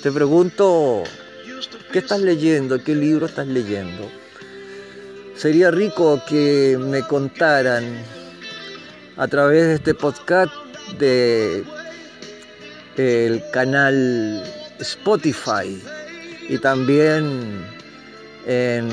Te 0.01 0.11
pregunto, 0.11 1.03
¿qué 1.91 1.99
estás 1.99 2.21
leyendo? 2.21 2.81
¿Qué 2.83 2.95
libro 2.95 3.25
estás 3.25 3.47
leyendo? 3.47 4.09
Sería 5.35 5.71
rico 5.71 6.21
que 6.29 6.77
me 6.79 7.01
contaran 7.01 7.83
a 9.17 9.27
través 9.27 9.67
de 9.67 9.73
este 9.75 9.93
podcast 9.93 10.51
de 10.97 11.63
el 12.97 13.43
canal 13.51 14.43
Spotify 14.79 15.81
y 16.49 16.57
también 16.57 17.65
en 18.45 18.89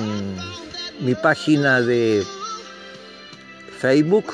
mi 1.00 1.14
página 1.14 1.80
de 1.80 2.24
Facebook. 3.78 4.32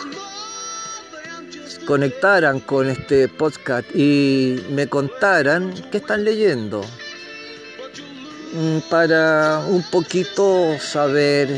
Conectaran 1.87 2.61
con 2.61 2.88
este 2.90 3.29
podcast 3.29 3.88
y 3.94 4.62
me 4.70 4.88
contaran 4.88 5.72
qué 5.90 5.98
están 5.98 6.22
leyendo. 6.22 6.85
Mm, 8.53 8.79
para 8.90 9.61
un 9.66 9.83
poquito 9.90 10.79
saber 10.79 11.48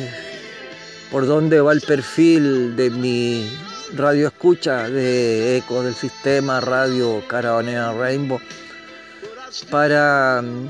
por 1.10 1.26
dónde 1.26 1.60
va 1.60 1.72
el 1.72 1.80
perfil 1.80 2.76
de 2.76 2.90
mi 2.90 3.50
radio 3.94 4.28
escucha 4.28 4.88
de 4.88 5.56
Eco 5.56 5.82
del 5.82 5.94
Sistema 5.94 6.60
Radio 6.60 7.26
Caravanera 7.26 7.92
Rainbow 7.92 8.38
para 9.70 10.42
mm, 10.42 10.68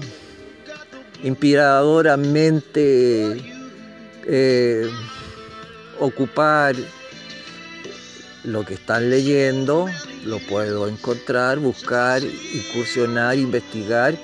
inspiradoramente 1.24 3.36
eh, 4.26 4.88
ocupar 5.98 6.74
lo 8.44 8.64
que 8.64 8.74
están 8.74 9.10
leyendo, 9.10 9.86
lo 10.24 10.38
puedo 10.38 10.86
encontrar, 10.88 11.58
buscar, 11.58 12.22
incursionar, 12.22 13.36
investigar 13.36 14.16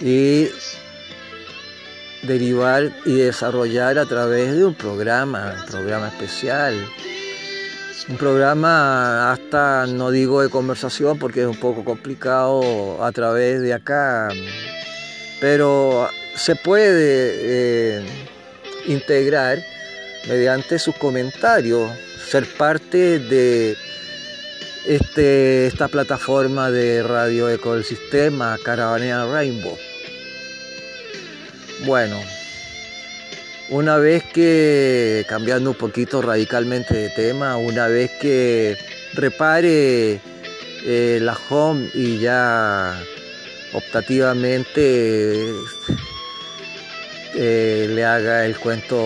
y 0.00 0.48
derivar 2.22 2.92
y 3.04 3.14
desarrollar 3.14 3.98
a 3.98 4.06
través 4.06 4.56
de 4.56 4.64
un 4.64 4.74
programa, 4.74 5.56
un 5.60 5.66
programa 5.66 6.06
especial 6.08 6.74
un 8.08 8.16
programa 8.16 9.32
hasta, 9.32 9.86
no 9.86 10.10
digo 10.10 10.42
de 10.42 10.48
conversación 10.48 11.18
porque 11.18 11.42
es 11.42 11.46
un 11.46 11.58
poco 11.58 11.84
complicado 11.84 13.04
a 13.04 13.10
través 13.12 13.60
de 13.60 13.74
acá, 13.74 14.28
pero 15.40 16.08
se 16.36 16.54
puede 16.54 18.00
eh, 18.00 18.06
integrar 18.86 19.58
mediante 20.28 20.78
sus 20.78 20.94
comentarios, 20.96 21.90
ser 22.28 22.46
parte 22.56 23.18
de 23.18 23.76
este, 24.86 25.66
esta 25.66 25.88
plataforma 25.88 26.70
de 26.70 27.02
radio 27.02 27.48
eco 27.48 27.74
del 27.74 27.84
sistema 27.84 28.56
Caravanea 28.64 29.26
Rainbow. 29.26 29.76
Bueno, 31.84 32.20
una 33.70 33.96
vez 33.96 34.22
que, 34.24 35.24
cambiando 35.28 35.70
un 35.70 35.76
poquito 35.76 36.22
radicalmente 36.22 36.94
de 36.94 37.10
tema, 37.10 37.56
una 37.56 37.88
vez 37.88 38.10
que 38.20 38.76
repare 39.14 40.20
eh, 40.84 41.18
la 41.20 41.36
home 41.50 41.90
y 41.94 42.18
ya 42.20 43.00
optativamente 43.72 45.52
eh, 47.34 47.86
le 47.90 48.04
haga 48.04 48.46
el 48.46 48.56
cuento 48.56 48.96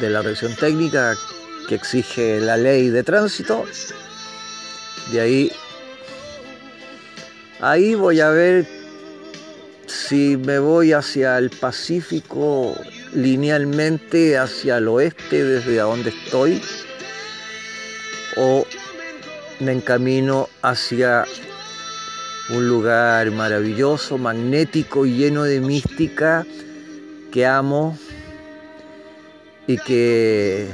de 0.00 0.10
la 0.10 0.22
revisión 0.22 0.54
técnica 0.54 1.16
que 1.68 1.74
exige 1.74 2.40
la 2.40 2.56
ley 2.56 2.88
de 2.88 3.02
tránsito, 3.02 3.64
de 5.10 5.20
ahí, 5.20 5.52
ahí 7.60 7.96
voy 7.96 8.20
a 8.20 8.30
ver 8.30 8.66
si 9.86 10.36
me 10.36 10.60
voy 10.60 10.92
hacia 10.92 11.36
el 11.38 11.50
Pacífico 11.50 12.76
linealmente 13.12 14.38
hacia 14.38 14.78
el 14.78 14.88
oeste 14.88 15.44
desde 15.44 15.76
donde 15.78 16.10
estoy 16.10 16.60
o 18.36 18.66
me 19.60 19.72
encamino 19.72 20.48
hacia 20.62 21.26
un 22.50 22.68
lugar 22.68 23.30
maravilloso, 23.30 24.18
magnético 24.18 25.06
y 25.06 25.16
lleno 25.16 25.44
de 25.44 25.60
mística 25.60 26.46
que 27.32 27.46
amo 27.46 27.96
y 29.66 29.76
que 29.78 30.68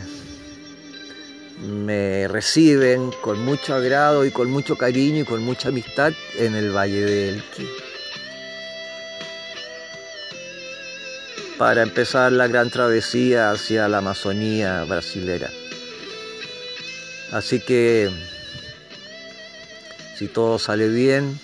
me 1.60 2.28
reciben 2.28 3.10
con 3.22 3.44
mucho 3.44 3.74
agrado 3.74 4.24
y 4.24 4.30
con 4.30 4.50
mucho 4.50 4.76
cariño 4.76 5.22
y 5.22 5.24
con 5.24 5.42
mucha 5.42 5.68
amistad 5.68 6.12
en 6.38 6.54
el 6.54 6.74
Valle 6.74 7.04
de 7.04 7.28
Elqui. 7.30 7.66
Para 11.58 11.82
empezar 11.82 12.32
la 12.32 12.48
gran 12.48 12.70
travesía 12.70 13.50
hacia 13.50 13.88
la 13.88 13.98
Amazonía 13.98 14.84
brasilera. 14.84 15.50
Así 17.32 17.60
que 17.60 18.10
si 20.16 20.28
todo 20.28 20.58
sale 20.58 20.88
bien, 20.88 21.38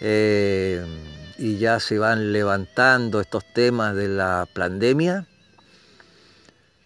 eh, 0.00 0.84
y 1.38 1.58
ya 1.58 1.80
se 1.80 1.98
van 1.98 2.32
levantando 2.32 3.20
estos 3.20 3.44
temas 3.52 3.94
de 3.94 4.08
la 4.08 4.48
pandemia, 4.52 5.26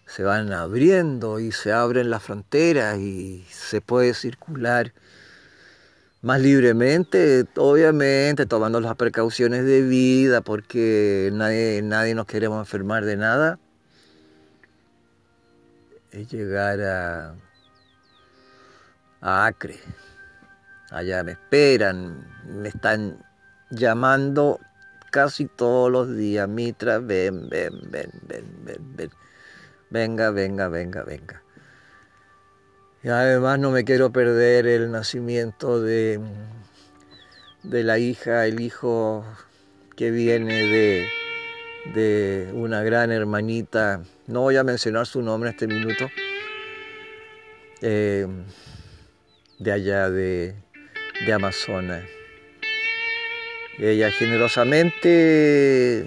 se 0.05 0.23
van 0.23 0.53
abriendo 0.53 1.39
y 1.39 1.51
se 1.51 1.71
abren 1.71 2.09
las 2.09 2.23
fronteras 2.23 2.97
y 2.97 3.45
se 3.49 3.81
puede 3.81 4.13
circular 4.13 4.93
más 6.21 6.41
libremente, 6.41 7.45
obviamente 7.55 8.45
tomando 8.45 8.79
las 8.79 8.95
precauciones 8.95 9.65
de 9.65 9.81
vida 9.81 10.41
porque 10.41 11.29
nadie, 11.33 11.81
nadie 11.83 12.15
nos 12.15 12.25
queremos 12.25 12.59
enfermar 12.59 13.05
de 13.05 13.17
nada, 13.17 13.59
es 16.11 16.29
llegar 16.31 16.81
a, 16.81 17.35
a 19.21 19.45
Acre. 19.45 19.79
Allá 20.89 21.23
me 21.23 21.33
esperan, 21.33 22.25
me 22.45 22.69
están 22.69 23.23
llamando 23.69 24.59
casi 25.11 25.45
todos 25.45 25.91
los 25.91 26.15
días, 26.15 26.47
Mitra, 26.47 26.99
ven, 26.99 27.49
ven, 27.49 27.73
ven, 27.91 28.11
ven, 28.27 28.45
ven, 28.63 28.95
ven. 28.95 29.11
Venga, 29.89 30.31
venga, 30.31 30.69
venga, 30.69 31.03
venga. 31.03 31.41
Y 33.03 33.09
además 33.09 33.59
no 33.59 33.71
me 33.71 33.83
quiero 33.83 34.11
perder 34.11 34.67
el 34.67 34.91
nacimiento 34.91 35.81
de, 35.81 36.19
de 37.63 37.83
la 37.83 37.99
hija, 37.99 38.45
el 38.45 38.59
hijo 38.59 39.25
que 39.95 40.11
viene 40.11 40.53
de, 40.53 41.07
de 41.93 42.51
una 42.53 42.83
gran 42.83 43.11
hermanita, 43.11 44.01
no 44.25 44.41
voy 44.41 44.57
a 44.57 44.63
mencionar 44.63 45.05
su 45.05 45.21
nombre 45.21 45.49
en 45.49 45.55
este 45.55 45.67
minuto, 45.67 46.09
eh, 47.81 48.27
de 49.59 49.71
allá 49.71 50.09
de, 50.09 50.55
de 51.25 51.33
Amazonas. 51.33 52.03
Ella 53.79 54.11
generosamente 54.11 56.05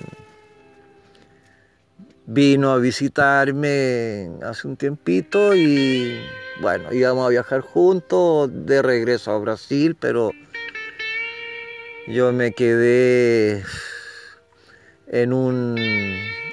vino 2.26 2.72
a 2.72 2.78
visitarme 2.78 4.30
hace 4.42 4.68
un 4.68 4.76
tiempito 4.76 5.54
y 5.54 6.20
bueno, 6.60 6.92
íbamos 6.92 7.26
a 7.26 7.30
viajar 7.30 7.60
juntos 7.62 8.50
de 8.52 8.82
regreso 8.82 9.30
a 9.32 9.38
Brasil, 9.38 9.96
pero 9.98 10.32
yo 12.06 12.32
me 12.32 12.52
quedé 12.52 13.64
en 15.06 15.32
un 15.32 15.76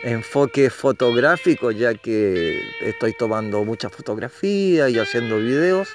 enfoque 0.04 0.70
fotográfico 0.70 1.72
ya 1.72 1.94
que 1.94 2.62
estoy 2.82 3.14
tomando 3.14 3.64
muchas 3.66 3.92
fotografías 3.92 4.90
y 4.90 5.00
haciendo 5.00 5.38
videos. 5.38 5.90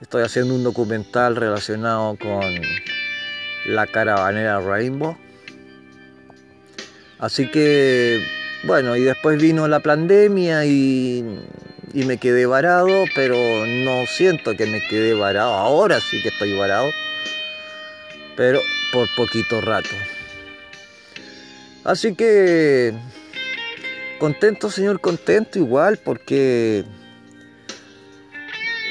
Estoy 0.00 0.22
haciendo 0.22 0.54
un 0.54 0.64
documental 0.64 1.36
relacionado 1.36 2.16
con 2.16 2.42
la 3.66 3.86
caravanera 3.86 4.58
Rainbow. 4.60 5.16
Así 7.18 7.50
que, 7.50 8.24
bueno, 8.64 8.96
y 8.96 9.02
después 9.02 9.40
vino 9.40 9.68
la 9.68 9.80
pandemia 9.80 10.64
y, 10.64 11.22
y, 11.92 12.04
me 12.04 12.18
quedé 12.18 12.46
varado, 12.46 13.04
pero 13.14 13.66
no 13.66 14.06
siento 14.06 14.56
que 14.56 14.66
me 14.66 14.80
quedé 14.86 15.14
varado. 15.14 15.52
Ahora 15.52 16.00
sí 16.00 16.20
que 16.22 16.28
estoy 16.28 16.56
varado, 16.56 16.90
pero 18.36 18.60
por 18.92 19.08
poquito 19.16 19.60
rato. 19.60 19.88
Así 21.84 22.14
que, 22.14 22.92
contento, 24.18 24.70
señor, 24.70 25.00
contento 25.00 25.58
igual, 25.58 25.98
porque 25.98 26.84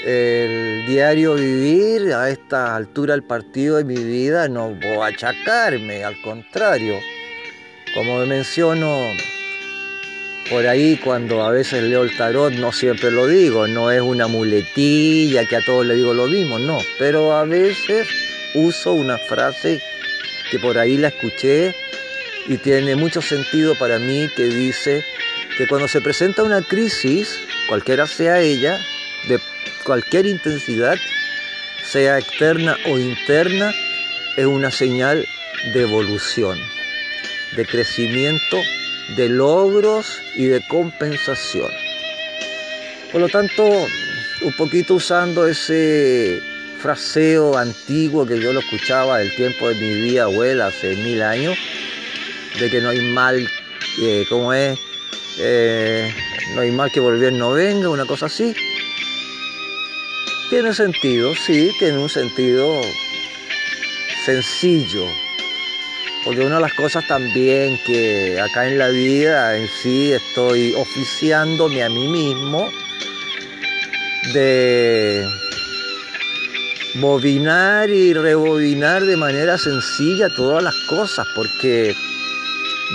el 0.06 0.86
diario 0.88 1.36
vivir 1.36 2.14
a 2.14 2.30
esta 2.30 2.76
altura 2.76 3.14
del 3.14 3.24
partido 3.24 3.78
de 3.78 3.84
mi 3.84 3.96
vida 3.96 4.48
no 4.48 4.70
voy 4.70 4.98
a 5.02 5.08
achacarme, 5.08 6.04
al 6.04 6.20
contrario. 6.22 6.96
Como 7.94 8.26
menciono 8.26 9.12
por 10.50 10.66
ahí 10.66 10.98
cuando 10.98 11.44
a 11.44 11.52
veces 11.52 11.84
leo 11.84 12.04
el 12.04 12.16
tarot, 12.18 12.54
no 12.54 12.72
siempre 12.72 13.12
lo 13.12 13.28
digo, 13.28 13.68
no 13.68 13.92
es 13.92 14.02
una 14.02 14.28
muletilla 14.28 15.46
que 15.46 15.58
a 15.58 15.62
todos 15.62 15.86
le 15.86 15.96
digo 15.96 16.14
lo 16.14 16.26
mismo, 16.26 16.58
no, 16.58 16.80
pero 16.98 17.36
a 17.36 17.46
veces 17.46 18.08
uso 18.56 18.94
una 18.94 19.18
frase 19.18 19.80
que 20.50 20.58
por 20.58 20.80
ahí 20.80 20.98
la 20.98 21.10
escuché 21.10 21.76
y 22.48 22.58
tiene 22.58 22.96
mucho 22.96 23.22
sentido 23.22 23.76
para 23.76 24.00
mí 24.00 24.28
que 24.36 24.46
dice 24.46 25.04
que 25.56 25.68
cuando 25.68 25.88
se 25.88 26.02
presenta 26.02 26.42
una 26.42 26.64
crisis, 26.64 27.40
cualquiera 27.68 28.08
sea 28.08 28.40
ella, 28.40 28.80
de 29.28 29.40
cualquier 29.84 30.26
intensidad, 30.26 30.98
sea 31.84 32.18
externa 32.18 32.76
o 32.88 32.98
interna, 32.98 33.72
es 34.36 34.46
una 34.46 34.72
señal 34.72 35.28
de 35.74 35.82
evolución, 35.82 36.58
de 37.56 37.66
crecimiento, 37.66 38.58
de 39.16 39.30
logros 39.30 40.20
y 40.36 40.46
de 40.46 40.62
compensación. 40.68 41.70
Por 43.12 43.22
lo 43.22 43.30
tanto, 43.30 43.64
un 43.66 44.54
poquito 44.54 44.96
usando 44.96 45.48
ese 45.48 46.42
fraseo 46.80 47.58
antiguo 47.58 48.26
que 48.26 48.40
yo 48.40 48.54
lo 48.54 48.60
escuchaba 48.60 49.18
del 49.18 49.36
tiempo 49.36 49.68
de 49.68 49.76
mi 49.76 50.02
vida 50.02 50.24
abuela 50.24 50.68
hace 50.68 50.96
mil 50.96 51.22
años, 51.22 51.58
de 52.60 52.70
que 52.70 52.82
no 52.82 52.90
hay 52.90 53.02
mal, 53.02 53.50
eh, 54.02 54.26
es, 54.30 54.80
eh, 55.40 56.14
no 56.56 56.62
hay 56.62 56.72
mal 56.72 56.92
que 56.92 57.00
volver 57.00 57.34
no 57.34 57.52
venga, 57.52 57.90
una 57.90 58.06
cosa 58.06 58.28
así. 58.28 58.54
Tiene 60.50 60.74
sentido, 60.74 61.36
sí, 61.36 61.72
tiene 61.78 61.98
un 61.98 62.10
sentido 62.10 62.82
sencillo. 64.26 65.06
Porque 66.26 66.42
una 66.42 66.56
de 66.56 66.62
las 66.62 66.74
cosas 66.74 67.08
también 67.08 67.80
que 67.86 68.40
acá 68.40 68.68
en 68.68 68.78
la 68.78 68.90
vida 68.90 69.56
en 69.58 69.68
sí 69.82 70.12
estoy 70.12 70.74
oficiándome 70.74 71.84
a 71.84 71.90
mí 71.90 72.08
mismo 72.08 72.70
de 74.34 75.26
bobinar 76.96 77.90
y 77.90 78.14
rebobinar 78.14 79.06
de 79.06 79.16
manera 79.16 79.58
sencilla 79.58 80.30
todas 80.36 80.64
las 80.64 80.76
cosas, 80.90 81.26
porque 81.36 81.96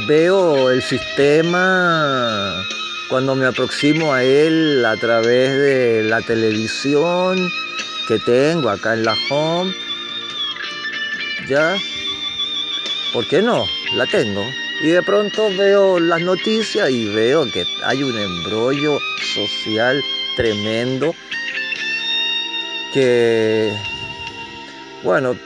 veo 0.06 0.70
el 0.70 0.82
sistema 0.82 2.62
cuando 3.08 3.34
me 3.34 3.46
aproximo 3.46 4.12
a 4.12 4.22
él 4.22 4.84
a 4.84 4.96
través 4.96 5.50
de 5.56 6.02
la 6.04 6.20
televisión 6.22 7.38
que 8.08 8.18
tengo 8.18 8.68
acá 8.68 8.94
en 8.94 9.04
la 9.04 9.14
home, 9.30 9.74
ya, 11.48 11.76
¿por 13.14 13.26
qué 13.28 13.40
no? 13.40 13.64
La 13.94 14.06
tengo. 14.06 14.44
Y 14.82 14.88
de 14.88 15.02
pronto 15.02 15.48
veo 15.56 16.00
las 16.00 16.20
noticias 16.20 16.90
y 16.90 17.06
veo 17.14 17.50
que 17.50 17.64
hay 17.84 18.02
un 18.02 18.18
embrollo 18.18 18.98
social 19.34 20.02
tremendo 20.36 21.14
que, 22.92 23.72
bueno, 25.04 25.36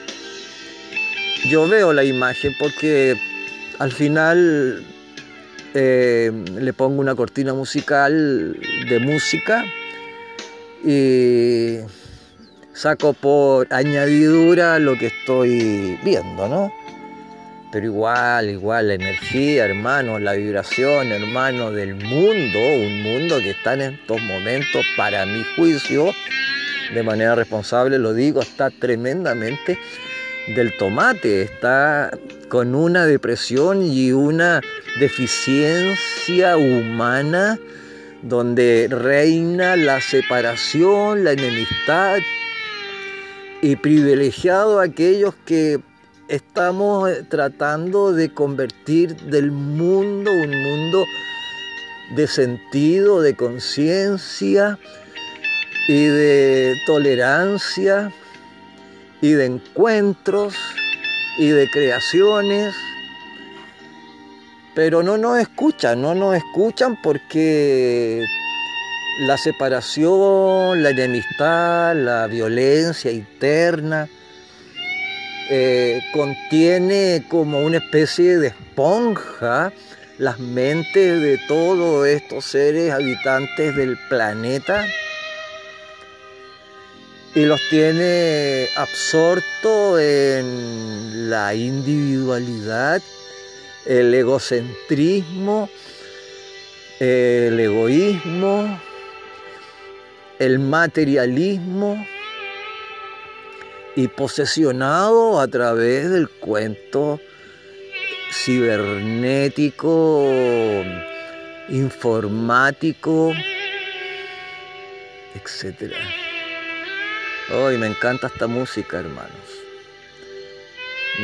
yo 1.51 1.69
veo 1.69 1.93
la 1.93 2.05
imagen 2.05 2.57
porque 2.59 3.17
al 3.79 3.93
final 3.93 4.85
eh, 5.75 6.33
le 6.59 6.73
pongo 6.73 7.01
una 7.01 7.15
cortina 7.15 7.53
musical 7.53 8.59
de 8.89 8.99
música 8.99 9.67
y 10.83 11.81
saco 12.73 13.13
por 13.13 13.73
añadidura 13.73 14.79
lo 14.79 14.97
que 14.97 15.09
estoy 15.09 15.99
viendo, 16.03 16.49
¿no? 16.49 16.78
Pero 17.71 17.85
igual, 17.85 18.49
igual, 18.49 18.89
la 18.89 18.95
energía, 18.95 19.67
hermano, 19.67 20.19
la 20.19 20.33
vibración, 20.33 21.13
hermano, 21.13 21.71
del 21.71 21.95
mundo, 21.97 22.59
un 22.59 23.03
mundo 23.03 23.39
que 23.41 23.51
está 23.51 23.75
en 23.75 23.95
estos 23.95 24.21
momentos, 24.23 24.87
para 24.97 25.27
mi 25.27 25.45
juicio, 25.55 26.13
de 26.95 27.03
manera 27.03 27.35
responsable, 27.35 27.99
lo 27.99 28.15
digo, 28.15 28.41
está 28.41 28.71
tremendamente 28.71 29.79
del 30.55 30.75
tomate, 30.79 31.43
está 31.43 32.11
con 32.49 32.75
una 32.75 33.05
depresión 33.05 33.83
y 33.83 34.13
una 34.13 34.63
deficiencia 34.99 36.57
humana 36.57 37.59
donde 38.23 38.89
reina 38.91 39.77
la 39.77 40.01
separación, 40.01 41.25
la 41.25 41.33
enemistad 41.33 42.19
y 43.61 43.77
privilegiado 43.77 44.81
aquellos 44.81 45.35
que 45.45 45.81
estamos 46.29 47.11
tratando 47.31 48.13
de 48.13 48.33
convertir 48.33 49.17
del 49.17 49.51
mundo 49.51 50.31
un 50.31 50.63
mundo 50.63 51.05
de 52.15 52.27
sentido, 52.27 53.23
de 53.23 53.35
conciencia 53.35 54.79
y 55.89 56.05
de 56.05 56.77
tolerancia 56.87 58.13
y 59.23 59.33
de 59.33 59.47
encuentros 59.47 60.55
y 61.39 61.49
de 61.49 61.69
creaciones, 61.71 62.75
pero 64.75 65.03
no 65.03 65.17
nos 65.17 65.39
escuchan, 65.39 66.03
no 66.03 66.15
nos 66.15 66.37
escuchan 66.37 66.99
porque 67.03 68.25
la 69.21 69.39
separación, 69.39 70.83
la 70.83 70.91
enemistad, 70.91 71.97
la 71.97 72.27
violencia 72.27 73.11
interna 73.11 74.09
eh, 75.51 76.03
contiene 76.13 77.25
como 77.29 77.61
una 77.61 77.79
especie 77.79 78.37
de 78.37 78.49
esponja 78.49 79.73
las 80.19 80.39
mentes 80.39 81.23
de 81.23 81.39
todos 81.49 82.07
estos 82.07 82.45
seres 82.45 82.93
habitantes 82.93 83.75
del 83.75 83.97
planeta. 84.09 84.87
Y 87.35 87.47
los 87.47 87.61
tiene 87.71 88.69
absorto 88.77 89.99
en 89.99 91.31
la 91.31 91.55
individualidad, 91.55 93.01
el 93.87 94.13
egocentrismo, 94.13 95.71
el 97.01 97.59
egoísmo, 97.61 98.81
el 100.39 100.59
materialismo 100.59 102.05
y 103.99 104.07
posesionado 104.07 105.41
a 105.41 105.49
través 105.49 106.09
del 106.09 106.29
cuento 106.29 107.19
cibernético, 108.31 110.25
informático, 111.69 113.33
etc. 115.35 115.93
Hoy 117.53 117.77
me 117.79 117.89
encanta 117.89 118.29
esta 118.29 118.47
música, 118.47 119.01
hermanos. 119.01 119.33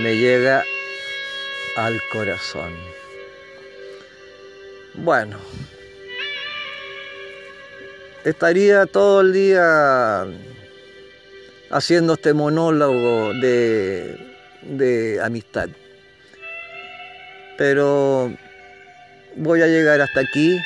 Me 0.03 0.17
llega 0.17 0.65
al 1.77 2.03
corazón. 2.11 2.73
Bueno, 4.95 5.39
estaría 8.25 8.87
todo 8.87 9.21
el 9.21 9.33
día 9.33 10.27
haciendo 11.75 12.13
este 12.13 12.35
monólogo 12.35 13.35
de, 13.35 15.21
amistad. 15.21 15.69
Pero 17.59 18.33
voy 19.35 19.61
a 19.61 19.67
llegar 19.67 20.01
hasta 20.01 20.21
aquí 20.21 20.57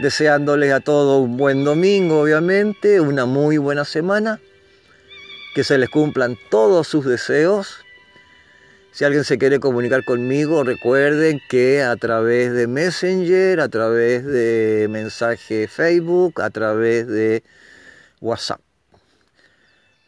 deseándoles 0.00 0.70
a 0.72 0.80
todos 0.80 1.24
un 1.24 1.38
buen 1.38 1.64
domingo, 1.64 2.20
obviamente, 2.20 3.00
una 3.00 3.24
muy 3.24 3.56
buena 3.56 3.86
semana 3.86 4.40
que 5.54 5.64
se 5.64 5.78
les 5.78 5.88
cumplan 5.88 6.36
todos 6.50 6.86
sus 6.86 7.06
deseos. 7.06 7.78
Si 8.90 9.06
alguien 9.06 9.24
se 9.24 9.38
quiere 9.38 9.58
comunicar 9.58 10.04
conmigo, 10.04 10.64
recuerden 10.64 11.40
que 11.48 11.82
a 11.82 11.96
través 11.96 12.52
de 12.52 12.66
Messenger, 12.66 13.58
a 13.58 13.70
través 13.70 14.26
de 14.26 14.86
mensaje 14.90 15.66
Facebook, 15.66 16.42
a 16.42 16.50
través 16.50 17.06
de 17.06 17.42
WhatsApp. 18.20 18.60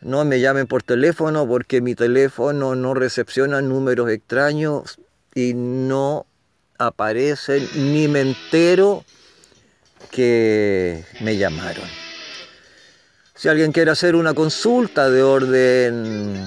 No 0.05 0.27
me 0.27 0.39
llamen 0.39 0.67
por 0.67 0.83
teléfono 0.83 1.49
porque 1.49 1.81
mi 1.81 1.95
teléfono 1.95 2.75
no 2.75 2.93
recepciona 2.93 3.63
números 3.63 4.11
extraños 4.11 4.99
y 5.35 5.55
no 5.55 6.27
aparecen 6.79 7.67
ni 7.75 8.07
me 8.07 8.21
entero 8.21 9.03
que 10.11 11.03
me 11.23 11.39
llamaron. 11.39 11.89
Si 13.35 13.49
alguien 13.49 13.73
quiere 13.73 13.93
hacer 13.93 14.15
una 14.15 14.35
consulta 14.35 15.09
de 15.09 15.23
orden 15.23 16.45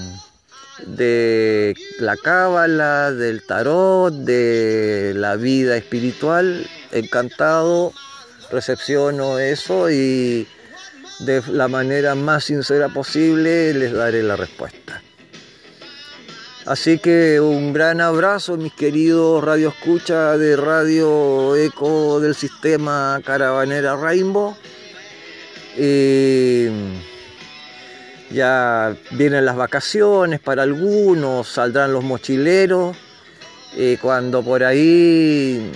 de 0.86 1.74
la 2.00 2.16
cábala, 2.16 3.12
del 3.12 3.44
tarot, 3.44 4.14
de 4.14 5.14
la 5.16 5.36
vida 5.36 5.78
espiritual, 5.78 6.64
encantado, 6.92 7.92
recepciono 8.52 9.40
eso 9.40 9.90
y 9.90 10.48
de 11.20 11.42
la 11.48 11.68
manera 11.68 12.16
más 12.16 12.46
sincera 12.46 12.90
posible 12.90 13.74
les 13.74 13.94
daré 13.94 14.24
la 14.24 14.36
respuesta. 14.36 15.02
Así 16.66 17.00
que 17.00 17.40
un 17.40 17.72
gran 17.72 18.02
abrazo, 18.02 18.58
mis 18.58 18.74
queridos 18.74 19.44
radio 19.44 19.70
escucha 19.70 20.38
de 20.38 20.58
Radio 20.58 21.56
Eco 21.56 22.20
del 22.20 22.36
sistema 22.36 23.22
Caravanera 23.24 23.96
Rainbow. 23.96 24.56
Ya 28.30 28.98
vienen 29.12 29.46
las 29.46 29.56
vacaciones 29.56 30.42
para 30.42 30.64
algunos, 30.64 31.48
saldrán 31.48 31.94
los 31.94 32.04
mochileros. 32.04 32.98
Eh, 33.76 33.98
cuando 34.02 34.44
por 34.44 34.64
ahí 34.64 35.72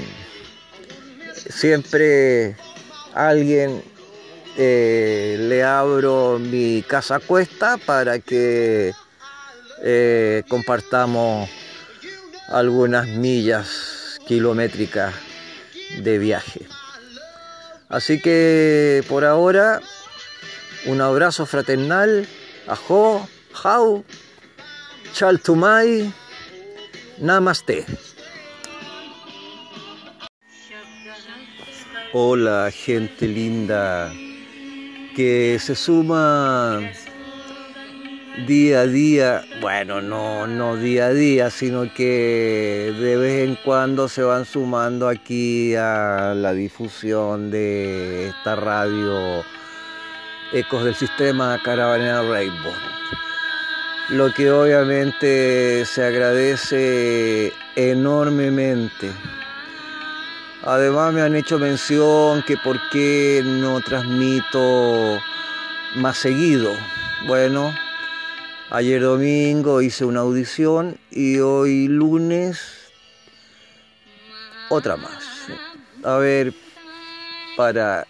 siempre 1.50 2.56
alguien 3.14 3.84
eh, 4.58 5.38
le 5.40 5.64
abro 5.64 6.40
mi 6.40 6.84
casa 6.84 7.20
cuesta 7.20 7.78
para 7.78 8.20
que 8.20 8.94
compartamos 10.48 11.50
algunas 12.50 13.08
millas 13.08 14.20
kilométricas 14.28 15.14
de 16.00 16.20
viaje. 16.20 16.68
Así 17.90 18.22
que 18.22 19.04
por 19.10 19.26
ahora, 19.26 19.82
un 20.86 21.02
abrazo 21.02 21.46
fraternal. 21.46 22.28
Ajo, 22.68 23.28
jau, 23.54 24.06
chaltumai, 25.14 26.14
namaste. 27.18 27.86
Hola, 32.14 32.72
gente 32.72 33.28
linda 33.28 34.12
que 35.16 35.58
se 35.60 35.76
suma 35.76 36.80
día 38.48 38.82
a 38.82 38.88
día, 38.88 39.44
bueno, 39.60 40.02
no, 40.02 40.48
no 40.48 40.78
día 40.78 41.08
a 41.08 41.14
día, 41.14 41.50
sino 41.50 41.94
que 41.94 42.94
de 43.00 43.18
vez 43.18 43.48
en 43.48 43.56
cuando 43.64 44.08
se 44.08 44.24
van 44.24 44.46
sumando 44.46 45.08
aquí 45.08 45.76
a 45.76 46.34
la 46.36 46.54
difusión 46.54 47.52
de 47.52 48.30
esta 48.30 48.56
radio 48.56 49.44
Ecos 50.54 50.84
del 50.84 50.96
Sistema 50.96 51.60
Caravanera 51.64 52.22
Rainbow. 52.24 52.74
Lo 54.10 54.34
que 54.34 54.52
obviamente 54.52 55.86
se 55.86 56.04
agradece 56.04 57.54
enormemente. 57.76 59.12
Además 60.64 61.14
me 61.14 61.22
han 61.22 61.36
hecho 61.36 61.58
mención 61.58 62.44
que 62.44 62.58
por 62.58 62.78
qué 62.90 63.42
no 63.44 63.82
transmito 63.82 65.20
más 65.96 66.18
seguido. 66.18 66.72
Bueno, 67.28 67.74
Ayer 68.74 69.02
domingo 69.02 69.82
hice 69.82 70.06
una 70.06 70.22
audición 70.22 70.98
y 71.12 71.40
hoy 71.40 71.90
lunes 71.90 72.90
otra 74.70 74.96
más. 74.96 75.26
A 76.06 76.16
ver, 76.16 76.54
para 77.58 78.08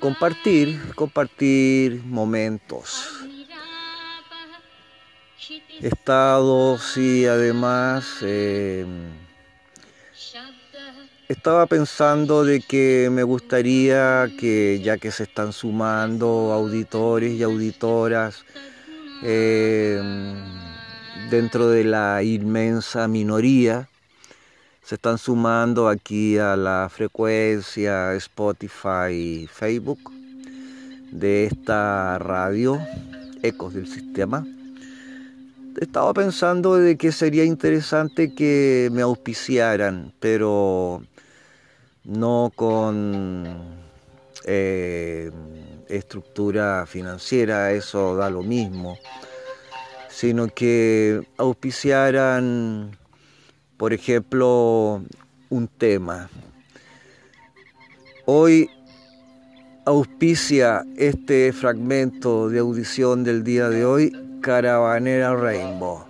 compartir, 0.00 0.92
compartir 0.94 2.02
momentos, 2.04 3.08
estados 5.80 6.98
y 6.98 7.24
además 7.24 8.18
em, 8.20 9.12
estaba 11.28 11.66
pensando 11.66 12.44
de 12.44 12.60
que 12.60 13.08
me 13.10 13.22
gustaría 13.22 14.28
que 14.38 14.80
ya 14.82 14.98
que 14.98 15.10
se 15.10 15.24
están 15.24 15.52
sumando 15.52 16.52
auditores 16.52 17.32
y 17.32 17.42
auditoras, 17.42 18.44
Em, 19.22 20.34
dentro 21.30 21.68
de 21.68 21.84
la 21.84 22.22
inmensa 22.22 23.08
minoría. 23.08 23.88
Se 24.82 24.96
están 24.96 25.18
sumando 25.18 25.88
aquí 25.88 26.38
a 26.38 26.54
la 26.54 26.88
frecuencia 26.92 28.14
Spotify 28.14 29.10
y 29.10 29.46
Facebook 29.46 29.98
de 31.10 31.46
esta 31.46 32.18
radio, 32.18 32.78
Ecos 33.42 33.74
del 33.74 33.88
Sistema. 33.88 34.46
Estaba 35.80 36.14
pensando 36.14 36.76
de 36.76 36.96
que 36.96 37.10
sería 37.10 37.44
interesante 37.44 38.34
que 38.34 38.88
me 38.92 39.02
auspiciaran, 39.02 40.12
pero 40.20 41.02
no 42.06 42.52
con 42.54 43.44
eh, 44.44 45.30
estructura 45.88 46.86
financiera, 46.86 47.72
eso 47.72 48.14
da 48.16 48.30
lo 48.30 48.42
mismo, 48.42 48.96
sino 50.08 50.46
que 50.46 51.26
auspiciaran, 51.36 52.96
por 53.76 53.92
ejemplo, 53.92 55.02
un 55.50 55.68
tema. 55.68 56.30
Hoy 58.24 58.70
auspicia 59.84 60.84
este 60.96 61.52
fragmento 61.52 62.48
de 62.48 62.60
audición 62.60 63.24
del 63.24 63.42
día 63.42 63.68
de 63.68 63.84
hoy 63.84 64.12
Caravanera 64.42 65.34
Rainbow, 65.34 66.04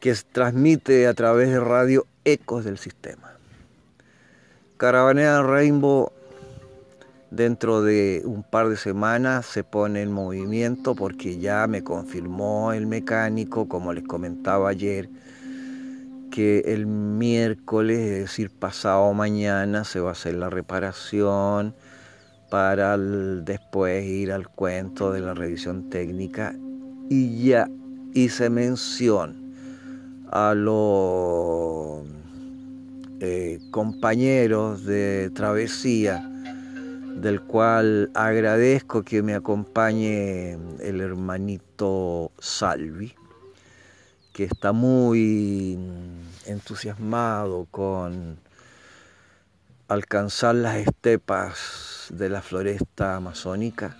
que 0.00 0.14
transmite 0.32 1.06
a 1.06 1.14
través 1.14 1.50
de 1.50 1.60
radio 1.60 2.06
Ecos 2.24 2.64
del 2.64 2.78
Sistema. 2.78 3.31
Caravanera 4.82 5.44
Rainbow 5.44 6.10
dentro 7.30 7.82
de 7.82 8.20
un 8.24 8.42
par 8.42 8.68
de 8.68 8.76
semanas 8.76 9.46
se 9.46 9.62
pone 9.62 10.02
en 10.02 10.10
movimiento 10.10 10.96
porque 10.96 11.38
ya 11.38 11.68
me 11.68 11.84
confirmó 11.84 12.72
el 12.72 12.88
mecánico, 12.88 13.68
como 13.68 13.92
les 13.92 14.02
comentaba 14.02 14.70
ayer, 14.70 15.08
que 16.32 16.64
el 16.66 16.86
miércoles, 16.86 18.00
es 18.00 18.20
decir, 18.22 18.50
pasado 18.50 19.12
mañana, 19.12 19.84
se 19.84 20.00
va 20.00 20.08
a 20.08 20.12
hacer 20.14 20.34
la 20.34 20.50
reparación 20.50 21.76
para 22.50 22.98
después 22.98 24.04
ir 24.04 24.32
al 24.32 24.48
cuento 24.48 25.12
de 25.12 25.20
la 25.20 25.32
revisión 25.32 25.90
técnica. 25.90 26.56
Y 27.08 27.46
ya 27.46 27.68
hice 28.14 28.50
mención 28.50 29.54
a 30.32 30.54
los 30.54 32.21
compañeros 33.70 34.84
de 34.84 35.30
travesía, 35.30 36.28
del 37.16 37.40
cual 37.40 38.10
agradezco 38.14 39.02
que 39.02 39.22
me 39.22 39.34
acompañe 39.34 40.58
el 40.80 41.00
hermanito 41.00 42.32
Salvi, 42.38 43.14
que 44.32 44.44
está 44.44 44.72
muy 44.72 45.78
entusiasmado 46.46 47.66
con 47.70 48.38
alcanzar 49.88 50.54
las 50.54 50.76
estepas 50.76 52.06
de 52.10 52.28
la 52.28 52.42
floresta 52.42 53.16
amazónica 53.16 53.96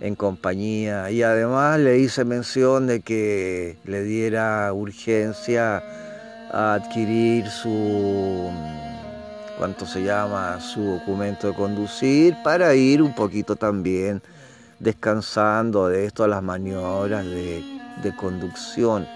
en 0.00 0.14
compañía. 0.14 1.10
Y 1.10 1.22
además 1.22 1.78
le 1.78 1.98
hice 1.98 2.24
mención 2.24 2.86
de 2.86 3.00
que 3.00 3.76
le 3.84 4.02
diera 4.02 4.72
urgencia 4.72 5.82
a 6.50 6.74
adquirir 6.74 7.48
su 7.48 8.50
cuánto 9.58 9.86
se 9.86 10.02
llama 10.02 10.60
su 10.60 10.82
documento 10.82 11.48
de 11.48 11.54
conducir 11.54 12.36
para 12.44 12.74
ir 12.74 13.02
un 13.02 13.14
poquito 13.14 13.56
también 13.56 14.22
descansando 14.78 15.88
de 15.88 16.04
esto 16.06 16.26
las 16.26 16.42
maniobras 16.42 17.24
de, 17.24 17.62
conducción 18.16 19.06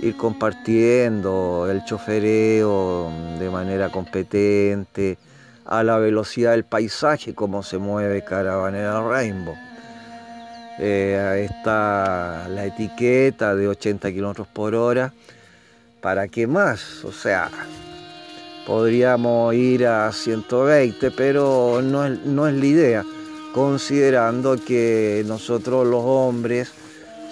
ir 0.00 0.16
compartiendo 0.16 1.66
el 1.70 1.82
chofereo 1.84 3.10
de 3.38 3.48
manera 3.48 3.88
competente 3.88 5.16
a 5.64 5.82
la 5.82 5.96
velocidad 5.96 6.50
del 6.50 6.64
paisaje 6.64 7.34
como 7.34 7.62
se 7.62 7.78
mueve 7.78 8.22
Caravanera 8.22 9.00
Rainbow 9.00 9.56
eh, 10.78 11.48
está 11.50 12.48
la 12.50 12.66
etiqueta 12.66 13.54
de 13.54 13.66
80 13.66 14.12
kilómetros 14.12 14.46
por 14.46 14.74
hora. 14.74 15.12
¿Para 16.00 16.28
qué 16.28 16.46
más? 16.46 17.04
O 17.04 17.12
sea, 17.12 17.50
podríamos 18.66 19.54
ir 19.54 19.86
a 19.86 20.12
120, 20.12 21.10
pero 21.12 21.80
no 21.82 22.04
es, 22.06 22.18
no 22.24 22.46
es 22.46 22.54
la 22.54 22.66
idea, 22.66 23.04
considerando 23.54 24.56
que 24.56 25.24
nosotros 25.26 25.86
los 25.86 26.02
hombres 26.04 26.72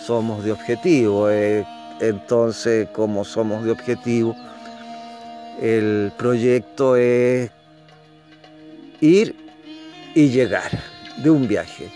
somos 0.05 0.45
de 0.45 0.53
objetivo. 0.53 1.31
Eh, 1.31 1.67
entonces, 2.01 2.89
como 2.91 3.25
somos 3.25 3.65
de 3.65 3.71
objetivo, 3.71 4.37
el 5.61 6.13
proyecto 6.17 6.97
es 6.97 7.51
ir 9.01 9.37
y 10.15 10.29
llegar 10.29 10.71
de 11.23 11.31
un 11.31 11.47
viaje. 11.47 11.93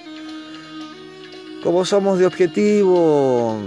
Como 1.63 1.85
somos 1.85 2.19
de 2.19 2.27
objetivo, 2.27 3.59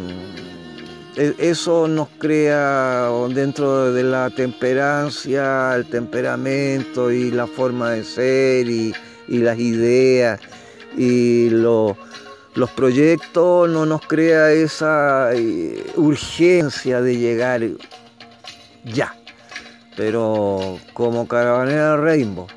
eso 1.15 1.87
nos 1.87 2.07
crea 2.17 3.09
dentro 3.29 3.91
de 3.91 4.03
la 4.03 4.29
temperancia, 4.29 5.75
el 5.75 5.85
temperamento 5.85 7.11
y 7.11 7.31
la 7.31 7.47
forma 7.47 7.91
de 7.91 8.03
ser 8.03 8.69
y, 8.69 8.93
las 9.27 9.57
ideas 9.57 10.39
y 10.97 11.49
los 11.49 11.95
proyectos 12.75 13.69
no 13.69 13.85
nos 13.85 14.01
crea 14.01 14.51
esa 14.51 15.33
eh, 15.33 15.85
urgencia 15.95 17.01
de 17.01 17.17
llegar 17.17 17.61
ya. 18.83 19.15
Pero 19.95 20.79
como 20.93 21.27
Caravanera 21.27 21.97
Rainbow 21.97 22.47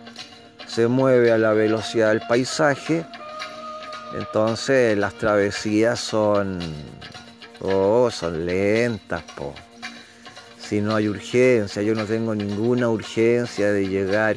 se 0.66 0.88
mueve 0.88 1.30
a 1.30 1.38
la 1.38 1.52
velocidad 1.52 2.08
del 2.08 2.22
paisaje, 2.28 3.04
entonces 4.16 4.96
las 4.96 5.14
travesías 5.14 5.98
son, 6.00 6.60
oh, 7.64 8.10
son 8.10 8.46
lentas, 8.46 9.22
po. 9.36 9.54
Si 10.58 10.80
no 10.80 10.94
hay 10.94 11.08
urgencia, 11.08 11.82
yo 11.82 11.94
no 11.94 12.04
tengo 12.04 12.34
ninguna 12.34 12.88
urgencia 12.88 13.70
de 13.72 13.86
llegar. 13.88 14.36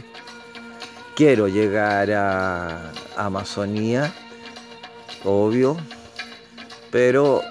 Quiero 1.15 1.47
llegar 1.47 2.11
a 2.11 2.91
Amazonía, 3.15 4.13
obvio, 5.23 5.77
pero 6.91 7.41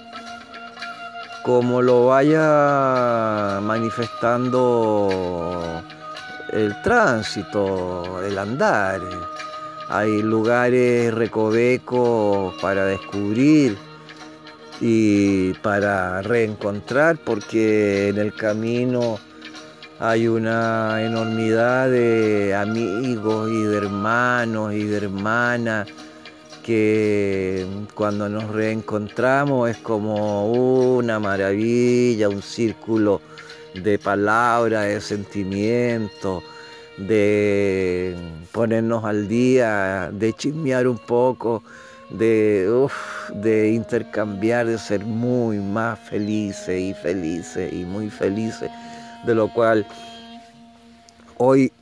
como 1.45 1.83
lo 1.83 2.07
vaya 2.07 3.61
manifestando 3.63 5.09
el 6.53 6.81
tránsito, 6.83 8.23
el 8.25 8.39
andar, 8.39 9.01
hay 9.89 10.23
lugares 10.23 11.15
recovecos 11.15 12.55
para 12.61 12.85
descubrir 12.87 13.79
y 14.81 15.55
para 15.55 16.23
reencontrar 16.23 17.19
porque 17.19 18.09
en 18.09 18.19
el 18.19 18.35
camino 18.35 19.19
hay 19.99 20.29
una 20.29 21.03
enormidad 21.03 21.91
de 21.91 22.55
amigos 22.55 23.51
y 23.51 23.63
de 23.63 23.77
hermanos 23.77 24.75
y 24.75 24.85
de 24.85 24.97
hermanas 24.97 25.89
que 26.63 27.67
cuando 27.95 28.29
nos 28.29 28.49
reencontramos 28.51 29.71
es 29.71 29.77
como 29.79 30.51
una 30.51 31.19
maravilla, 31.19 32.29
un 32.29 32.43
círculo 32.43 33.21
de 33.75 33.99
palabras, 33.99 34.87
de 34.87 35.01
sentimientos 35.01 36.43
de 36.97 38.17
ponernos 38.53 39.05
al 39.05 39.29
día, 39.29 40.11
de 40.13 40.33
chismear 40.33 40.89
un 40.89 40.99
poco, 40.99 41.63
de, 42.11 42.89
de 43.35 43.71
intercambiar, 43.71 44.67
de 44.67 44.79
ser 44.79 45.05
muy 45.05 45.59
más 45.59 45.99
felices 45.99 46.81
y 46.81 46.95
felices 46.95 47.73
y 47.73 47.85
muy 47.85 48.11
felices, 48.11 48.71
de 49.25 49.35
lo 49.35 49.53
cual 49.53 49.87
hoy 51.37 51.73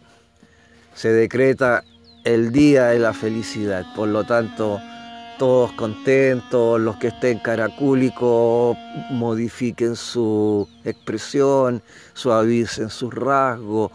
se 0.94 1.12
decreta 1.12 1.84
el 2.24 2.52
día 2.52 2.86
de 2.86 2.98
la 2.98 3.12
felicidad. 3.12 3.84
Por 3.94 4.08
lo 4.08 4.24
tanto, 4.24 4.80
todos 5.38 5.72
contentos, 5.72 6.80
los 6.80 6.96
que 6.96 7.08
estén 7.08 7.38
caracúlicos 7.38 8.76
modifiquen 9.10 9.96
su 9.96 10.68
expresión, 10.84 11.82
suavicen 12.14 12.88
sus 12.88 13.12
rasgos 13.12 13.90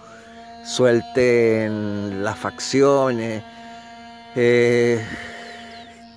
suelten 0.64 2.24
las 2.24 2.38
facciones, 2.38 3.44
eh, 4.36 5.04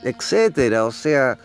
etcétera. 0.03 0.85
O 0.85 0.93
sea, 0.93 1.39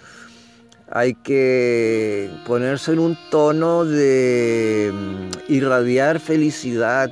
hay 0.89 1.15
que 1.15 2.31
ponerse 2.45 2.93
en 2.93 2.99
un 2.99 3.17
tono 3.29 3.83
de 3.85 4.91
mm, 4.93 5.51
irradiar 5.51 6.19
felicidad. 6.19 7.11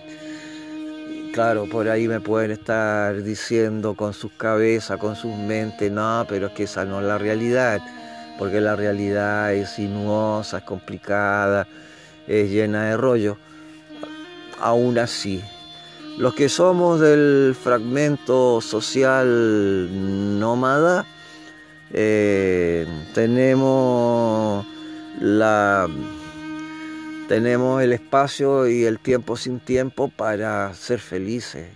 Claro, 1.34 1.67
por 1.69 1.89
ahí 1.89 2.08
me 2.08 2.21
pueden 2.21 2.51
estar 2.51 3.21
diciendo 3.21 3.93
con 3.93 4.13
sus 4.13 4.31
cabezas, 4.31 4.97
con 4.97 5.17
sus 5.17 5.36
mentes, 5.36 5.91
no, 5.91 6.25
pero 6.29 6.47
es 6.47 6.53
que 6.53 6.63
esa 6.63 6.86
no 6.86 7.01
es 7.01 7.05
la 7.05 7.17
realidad, 7.17 7.81
porque 8.39 8.62
la 8.62 8.77
realidad 8.77 9.53
es 9.53 9.71
sinuosa, 9.71 10.60
es 10.60 10.63
complicada, 10.63 11.67
es 12.25 12.49
llena 12.49 12.86
de 12.86 12.95
rollo. 12.95 13.38
Aún 14.62 14.97
así, 14.97 15.43
los 16.17 16.34
que 16.34 16.47
somos 16.47 17.01
del 17.01 17.53
fragmento 17.62 18.62
social 18.62 20.39
nómada, 20.39 21.05
eh, 21.97 22.86
tenemos 23.13 24.65
la 25.21 25.87
tenemos 27.29 27.81
el 27.81 27.93
espacio 27.93 28.67
y 28.67 28.83
el 28.83 29.00
tiempo 29.00 29.37
sin 29.37 29.62
tiempo 29.62 30.10
para 30.10 30.73
ser 30.73 31.00
felices 31.00 31.67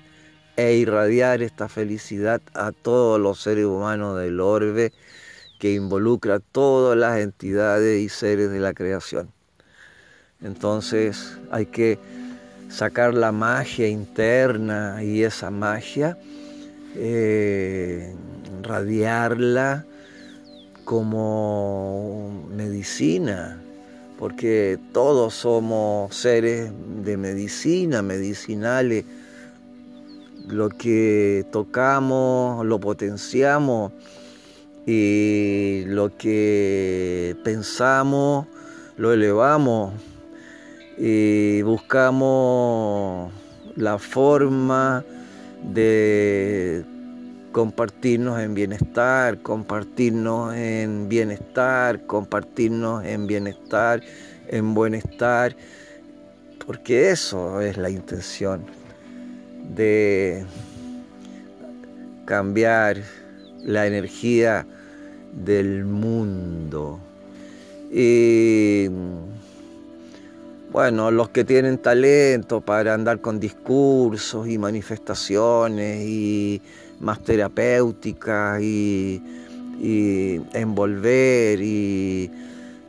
e 0.57 0.73
irradiar 0.73 1.41
esta 1.41 1.69
felicidad 1.69 2.41
a 2.53 2.73
todos 2.73 3.17
los 3.17 3.39
seres 3.39 3.63
humanos 3.63 4.19
del 4.19 4.41
orbe 4.41 4.91
que 5.57 5.73
involucra 5.73 6.35
a 6.35 6.39
todas 6.39 6.97
las 6.97 7.19
entidades 7.19 8.01
y 8.01 8.09
seres 8.09 8.51
de 8.51 8.59
la 8.59 8.73
creación. 8.73 9.31
Entonces 10.43 11.37
hay 11.49 11.65
que 11.65 11.97
sacar 12.67 13.13
la 13.13 13.31
magia 13.31 13.87
interna 13.87 15.01
y 15.01 15.23
esa 15.23 15.49
magia, 15.49 16.17
eh, 16.97 18.13
radiarla 18.63 19.85
como 20.89 22.47
medicina, 22.49 23.61
porque 24.17 24.79
todos 24.91 25.35
somos 25.35 26.15
seres 26.15 26.71
de 27.03 27.15
medicina, 27.15 28.01
medicinales, 28.01 29.05
lo 30.47 30.69
que 30.69 31.45
tocamos 31.51 32.65
lo 32.65 32.79
potenciamos 32.79 33.91
y 34.87 35.83
lo 35.85 36.17
que 36.17 37.35
pensamos 37.43 38.47
lo 38.97 39.13
elevamos 39.13 39.93
y 40.97 41.61
buscamos 41.61 43.31
la 43.75 43.99
forma 43.99 45.05
de 45.71 46.83
compartirnos 47.51 48.39
en 48.39 48.53
bienestar, 48.53 49.41
compartirnos 49.41 50.55
en 50.55 51.09
bienestar, 51.09 52.05
compartirnos 52.05 53.05
en 53.05 53.27
bienestar, 53.27 54.01
en 54.47 54.73
bienestar, 54.73 55.55
porque 56.65 57.11
eso 57.11 57.61
es 57.61 57.77
la 57.77 57.89
intención 57.89 58.65
de 59.75 60.45
cambiar 62.25 62.97
la 63.63 63.87
energía 63.87 64.65
del 65.33 65.85
mundo. 65.85 66.99
Y 67.91 68.87
bueno, 70.71 71.09
los 71.09 71.29
que 71.29 71.43
tienen 71.43 71.79
talento 71.79 72.61
para 72.61 72.93
andar 72.93 73.21
con 73.21 73.39
discursos 73.39 74.47
y 74.47 74.59
manifestaciones 74.59 76.05
y 76.05 76.61
más 76.99 77.23
terapéuticas 77.23 78.61
y, 78.61 79.21
envolver 80.53 81.59
y 81.61 82.29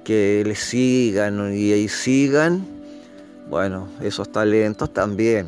que 0.03 0.43
le 0.45 0.57
sigan 0.57 1.55
y, 1.55 1.73
y 1.73 1.89
sigan, 1.89 2.67
bueno, 3.49 3.87
esos 4.03 4.33
talentos 4.33 4.93
también. 4.93 5.47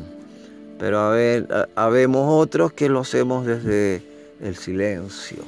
Pero 0.79 0.99
a 0.99 1.09
ver, 1.11 1.47
habemos 1.75 2.41
otros 2.41 2.71
que 2.73 2.87
lo 2.87 3.01
hacemos 3.01 3.45
desde 3.45 4.01
el 4.41 4.55
silencio, 4.55 5.43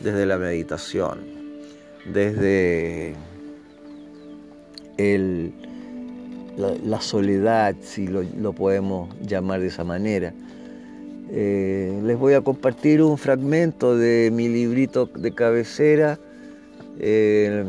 desde 0.00 0.26
la 0.26 0.38
meditación, 0.38 1.18
desde 2.04 3.14
el 4.96 5.52
la, 6.56 7.00
soledad, 7.00 7.76
si 7.82 8.06
lo, 8.06 8.52
podemos 8.52 9.14
llamar 9.20 9.60
de 9.60 9.68
esa 9.68 9.84
manera. 9.84 10.32
Eh, 11.28 12.00
les 12.04 12.16
voy 12.16 12.34
a 12.34 12.40
compartir 12.40 13.02
un 13.02 13.18
fragmento 13.18 13.96
de 13.96 14.30
mi 14.32 14.48
librito 14.48 15.06
de 15.06 15.32
cabecera 15.32 16.20
eh, 16.98 17.64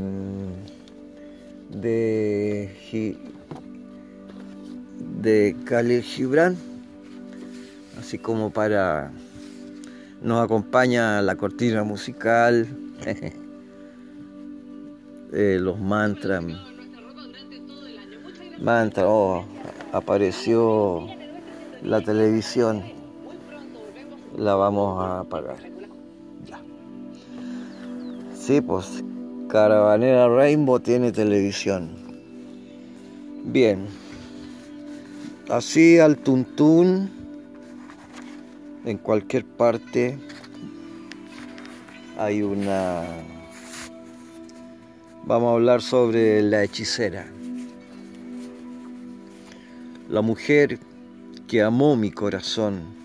de, 1.70 2.70
de 5.22 5.56
Khalil 5.66 6.04
Gibran, 6.04 6.56
así 8.00 8.18
como 8.18 8.52
para... 8.52 9.12
Nos 10.22 10.44
acompaña 10.44 11.22
la 11.22 11.36
cortina 11.36 11.84
musical, 11.84 12.68
eh, 15.32 15.58
los 15.62 15.80
mantras. 15.80 16.44
Mantra, 18.60 19.08
oh, 19.08 19.46
apareció 19.94 21.06
la 21.84 22.02
televisión, 22.02 22.97
la 24.36 24.56
vamos 24.56 25.04
a 25.04 25.20
apagar. 25.22 25.58
Ya. 26.46 26.60
Sí, 28.36 28.62
pues 28.62 29.04
Caravanera 29.50 30.28
Rainbow 30.28 30.80
tiene 30.80 31.12
televisión. 31.12 31.90
Bien. 33.46 33.88
Así 35.50 36.00
al 36.00 36.18
tuntún, 36.18 37.10
en 38.84 38.98
cualquier 38.98 39.46
parte 39.46 40.20
hay 42.18 42.42
una... 42.42 43.04
Vamos 45.26 45.52
a 45.52 45.54
hablar 45.54 45.82
sobre 45.82 46.42
la 46.42 46.64
hechicera. 46.64 47.26
La 50.10 50.22
mujer 50.22 50.80
que 51.48 51.62
amó 51.62 51.96
mi 51.96 52.12
corazón 52.12 52.97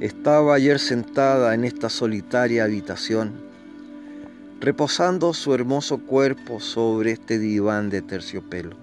estaba 0.00 0.54
ayer 0.54 0.78
sentada 0.78 1.54
en 1.54 1.64
esta 1.64 1.90
solitaria 1.90 2.64
habitación, 2.64 3.32
reposando 4.58 5.34
su 5.34 5.52
hermoso 5.54 5.98
cuerpo 5.98 6.58
sobre 6.58 7.12
este 7.12 7.38
diván 7.38 7.90
de 7.90 8.00
terciopelo. 8.00 8.76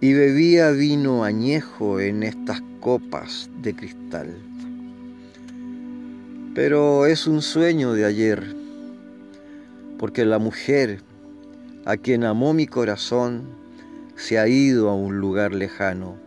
Y 0.00 0.14
bebía 0.14 0.70
vino 0.70 1.24
añejo 1.24 2.00
en 2.00 2.22
estas 2.22 2.62
copas 2.80 3.50
de 3.60 3.76
cristal. 3.76 4.34
Pero 6.54 7.04
es 7.04 7.26
un 7.26 7.42
sueño 7.42 7.92
de 7.92 8.06
ayer, 8.06 8.56
porque 9.98 10.24
la 10.24 10.38
mujer 10.38 11.00
a 11.84 11.98
quien 11.98 12.24
amó 12.24 12.54
mi 12.54 12.66
corazón 12.66 13.42
se 14.16 14.38
ha 14.38 14.48
ido 14.48 14.88
a 14.88 14.94
un 14.94 15.18
lugar 15.18 15.52
lejano, 15.52 16.23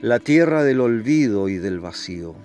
la 0.00 0.20
tierra 0.20 0.62
del 0.62 0.80
olvido 0.80 1.48
y 1.48 1.56
del 1.56 1.80
vacío. 1.80 2.36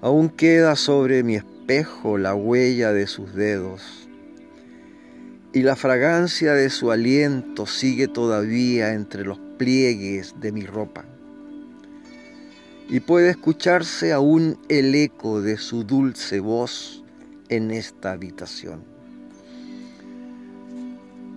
Aún 0.00 0.28
queda 0.28 0.74
sobre 0.74 1.22
mi 1.22 1.36
espejo 1.36 2.18
la 2.18 2.34
huella 2.34 2.92
de 2.92 3.06
sus 3.06 3.32
dedos 3.34 4.08
y 5.52 5.62
la 5.62 5.76
fragancia 5.76 6.54
de 6.54 6.68
su 6.68 6.90
aliento 6.90 7.66
sigue 7.66 8.08
todavía 8.08 8.92
entre 8.92 9.24
los 9.24 9.38
pliegues 9.56 10.34
de 10.40 10.50
mi 10.50 10.66
ropa. 10.66 11.04
Y 12.88 12.98
puede 12.98 13.30
escucharse 13.30 14.12
aún 14.12 14.58
el 14.68 14.92
eco 14.96 15.40
de 15.40 15.58
su 15.58 15.84
dulce 15.84 16.40
voz 16.40 17.04
en 17.48 17.70
esta 17.70 18.10
habitación. 18.10 18.82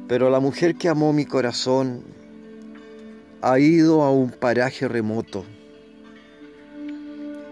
Pero 0.08 0.32
la 0.32 0.40
mujer 0.40 0.76
que 0.76 0.90
amó 0.90 1.14
mi 1.14 1.26
corazón 1.26 2.04
ha 3.46 3.60
ido 3.60 4.04
a 4.04 4.10
un 4.10 4.32
paraje 4.32 4.88
remoto 4.88 5.44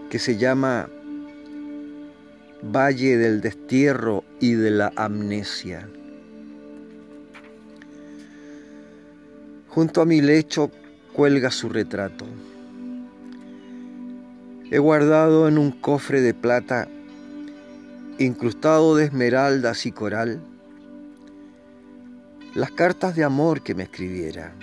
que 0.08 0.18
se 0.18 0.38
llama 0.38 0.88
Valle 2.62 3.18
del 3.18 3.42
Destierro 3.42 4.24
y 4.40 4.54
de 4.54 4.70
la 4.70 4.90
Amnesia. 4.96 5.86
Junto 9.68 10.00
a 10.00 10.06
mi 10.06 10.22
lecho 10.22 10.70
cuelga 11.12 11.50
su 11.50 11.68
retrato. 11.68 12.24
He 14.70 14.78
guardado 14.78 15.46
en 15.46 15.58
un 15.58 15.72
cofre 15.72 16.22
de 16.22 16.32
plata, 16.32 16.88
incrustado 18.18 18.96
de 18.96 19.04
esmeraldas 19.04 19.84
y 19.84 19.92
coral, 19.92 20.40
las 22.54 22.70
cartas 22.70 23.14
de 23.14 23.24
amor 23.24 23.62
que 23.62 23.74
me 23.74 23.82
escribiera. 23.82 24.54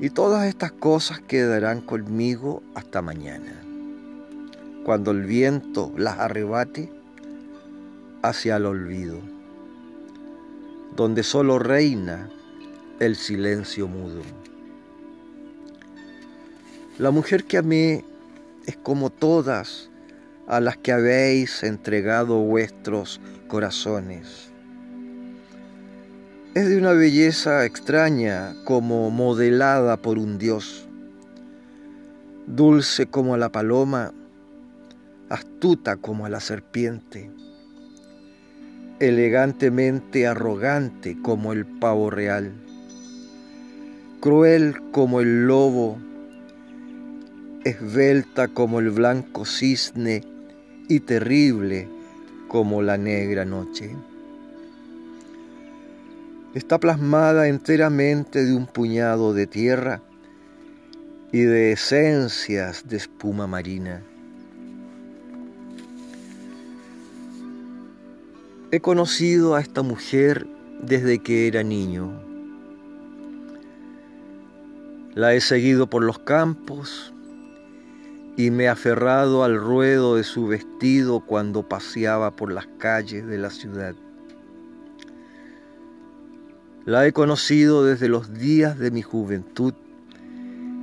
Y 0.00 0.10
todas 0.10 0.46
estas 0.46 0.70
cosas 0.70 1.20
quedarán 1.20 1.80
conmigo 1.80 2.62
hasta 2.74 3.02
mañana, 3.02 3.52
cuando 4.84 5.10
el 5.10 5.24
viento 5.24 5.92
las 5.96 6.18
arrebate 6.20 6.92
hacia 8.22 8.56
el 8.56 8.66
olvido, 8.66 9.18
donde 10.94 11.24
solo 11.24 11.58
reina 11.58 12.28
el 13.00 13.16
silencio 13.16 13.88
mudo. 13.88 14.22
La 16.98 17.10
mujer 17.10 17.44
que 17.44 17.58
amé 17.58 18.04
es 18.66 18.76
como 18.76 19.10
todas 19.10 19.90
a 20.46 20.60
las 20.60 20.76
que 20.76 20.92
habéis 20.92 21.64
entregado 21.64 22.36
vuestros 22.38 23.20
corazones 23.48 24.47
es 26.58 26.68
de 26.68 26.76
una 26.76 26.92
belleza 26.92 27.64
extraña 27.64 28.52
como 28.64 29.10
modelada 29.10 29.96
por 29.96 30.18
un 30.18 30.38
dios, 30.38 30.88
dulce 32.48 33.06
como 33.06 33.36
la 33.36 33.48
paloma, 33.50 34.12
astuta 35.28 35.98
como 35.98 36.28
la 36.28 36.40
serpiente, 36.40 37.30
elegantemente 38.98 40.26
arrogante 40.26 41.16
como 41.22 41.52
el 41.52 41.64
pavo 41.64 42.10
real, 42.10 42.52
cruel 44.20 44.74
como 44.90 45.20
el 45.20 45.46
lobo, 45.46 45.96
esbelta 47.62 48.48
como 48.48 48.80
el 48.80 48.90
blanco 48.90 49.44
cisne 49.44 50.24
y 50.88 50.98
terrible 50.98 51.88
como 52.48 52.82
la 52.82 52.98
negra 52.98 53.44
noche 53.44 53.94
está 56.54 56.78
plasmada 56.78 57.48
enteramente 57.48 58.44
de 58.44 58.54
un 58.54 58.66
puñado 58.66 59.34
de 59.34 59.46
tierra 59.46 60.02
y 61.32 61.40
de 61.40 61.72
esencias 61.72 62.88
de 62.88 62.96
espuma 62.96 63.46
marina. 63.46 64.02
He 68.70 68.80
conocido 68.80 69.54
a 69.54 69.60
esta 69.60 69.82
mujer 69.82 70.46
desde 70.82 71.18
que 71.20 71.46
era 71.46 71.62
niño. 71.62 72.22
La 75.14 75.34
he 75.34 75.40
seguido 75.40 75.88
por 75.88 76.04
los 76.04 76.18
campos 76.18 77.12
y 78.36 78.50
me 78.50 78.64
he 78.64 78.68
aferrado 78.68 79.42
al 79.42 79.58
ruedo 79.58 80.16
de 80.16 80.22
su 80.24 80.46
vestido 80.46 81.20
cuando 81.20 81.68
paseaba 81.68 82.36
por 82.36 82.52
las 82.52 82.68
calles 82.78 83.26
de 83.26 83.38
la 83.38 83.50
ciudad. 83.50 83.94
La 86.88 87.06
he 87.06 87.12
conocido 87.12 87.84
desde 87.84 88.08
los 88.08 88.32
días 88.32 88.78
de 88.78 88.90
mi 88.90 89.02
juventud 89.02 89.74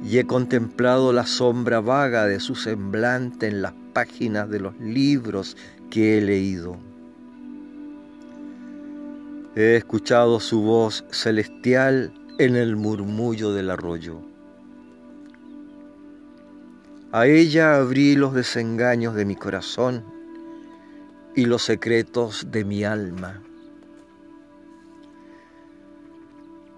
y 0.03 0.19
he 0.19 0.27
contemplado 0.27 1.11
la 1.11 1.25
sombra 1.25 1.79
vaga 1.79 2.27
de 2.27 2.39
su 2.39 2.53
semblante 2.53 3.47
en 3.47 3.63
las 3.63 3.73
páginas 3.91 4.47
de 4.47 4.59
los 4.59 4.79
libros 4.79 5.57
que 5.89 6.19
he 6.19 6.21
leído. 6.21 6.77
He 9.55 9.77
escuchado 9.77 10.39
su 10.39 10.61
voz 10.61 11.05
celestial 11.09 12.13
en 12.37 12.55
el 12.55 12.75
murmullo 12.75 13.51
del 13.51 13.71
arroyo. 13.71 14.21
A 17.13 17.25
ella 17.25 17.77
abrí 17.77 18.15
los 18.15 18.35
desengaños 18.35 19.15
de 19.15 19.25
mi 19.25 19.35
corazón 19.35 20.03
y 21.35 21.45
los 21.45 21.63
secretos 21.63 22.45
de 22.51 22.63
mi 22.63 22.83
alma. 22.83 23.41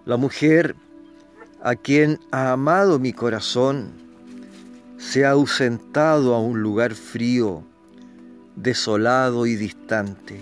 La 0.08 0.18
mujer 0.18 0.76
a 1.62 1.76
quien 1.76 2.20
ha 2.32 2.53
amado 2.53 2.97
mi 2.97 3.14
corazón 3.14 3.91
se 4.97 5.26
ha 5.26 5.32
ausentado 5.32 6.34
a 6.34 6.39
un 6.39 6.64
lugar 6.64 6.95
frío, 6.95 7.62
desolado 8.55 9.45
y 9.45 9.55
distante 9.55 10.41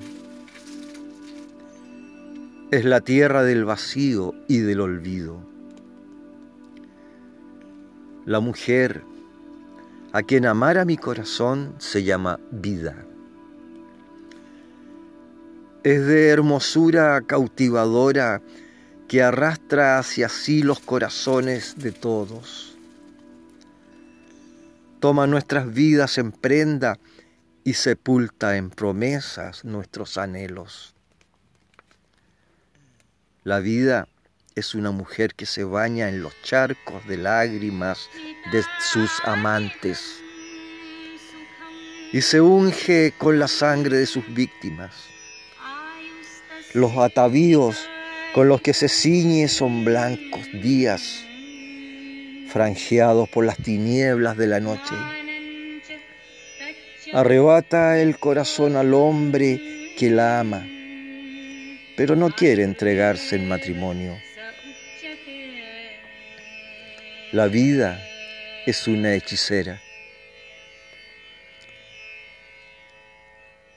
es 2.70 2.86
la 2.86 3.02
tierra 3.02 3.44
del 3.44 3.64
vacío 3.64 4.36
y 4.48 4.60
del 4.60 4.82
olvido. 4.82 5.40
La 8.26 8.40
mujer 8.42 9.02
a 10.12 10.22
quien 10.22 10.46
amara 10.46 10.86
mi 10.86 10.98
corazón 10.98 11.74
se 11.78 12.04
llama 12.04 12.40
vida. 12.52 12.96
Es 15.84 16.06
de 16.06 16.30
hermosura 16.30 17.22
cautivadora 17.22 18.42
que 19.08 19.22
arrastra 19.22 20.00
hacia 20.00 20.30
sí 20.30 20.64
los 20.64 20.80
corazones 20.80 21.76
de 21.78 21.92
todos. 21.92 22.78
Toma 25.00 25.28
nuestras 25.28 25.72
vidas 25.72 26.18
en 26.18 26.32
prenda 26.32 26.98
y 27.64 27.74
sepulta 27.74 28.58
en 28.58 28.70
promesas 28.70 29.64
nuestros 29.64 30.18
anhelos. 30.18 30.96
La 33.44 33.60
vida 33.60 34.08
es 34.56 34.74
una 34.74 34.92
mujer 34.92 35.36
que 35.36 35.46
se 35.46 35.64
baña 35.64 36.10
en 36.10 36.24
los 36.24 36.34
charcos 36.42 37.06
de 37.08 37.18
lágrimas 37.18 38.10
de 38.52 38.64
sus 38.80 39.12
amantes 39.24 40.22
y 42.12 42.22
se 42.22 42.42
unge 42.42 43.14
con 43.18 43.38
la 43.38 43.48
sangre 43.48 43.98
de 43.98 44.06
sus 44.06 44.34
víctimas. 44.34 44.96
Los 46.74 46.98
atavíos 46.98 47.78
con 48.36 48.50
los 48.50 48.62
que 48.62 48.74
se 48.74 48.90
ciñe 48.90 49.48
son 49.48 49.86
blancos 49.86 50.46
días, 50.62 51.26
franjeados 52.50 53.28
por 53.30 53.46
las 53.46 53.58
tinieblas 53.58 54.36
de 54.36 54.46
la 54.46 54.60
noche. 54.60 54.94
Arrebata 57.14 58.00
el 58.00 58.20
corazón 58.20 58.76
al 58.76 58.94
hombre 58.94 59.94
que 59.98 60.12
la 60.12 60.42
ama 60.42 60.68
pero 61.96 62.16
no 62.16 62.30
quiere 62.30 62.64
entregarse 62.64 63.38
en 63.38 63.48
matrimonio. 63.48 64.18
La 67.32 67.48
vida 67.48 68.02
es 68.66 68.88
una 68.88 69.14
hechicera 69.14 69.82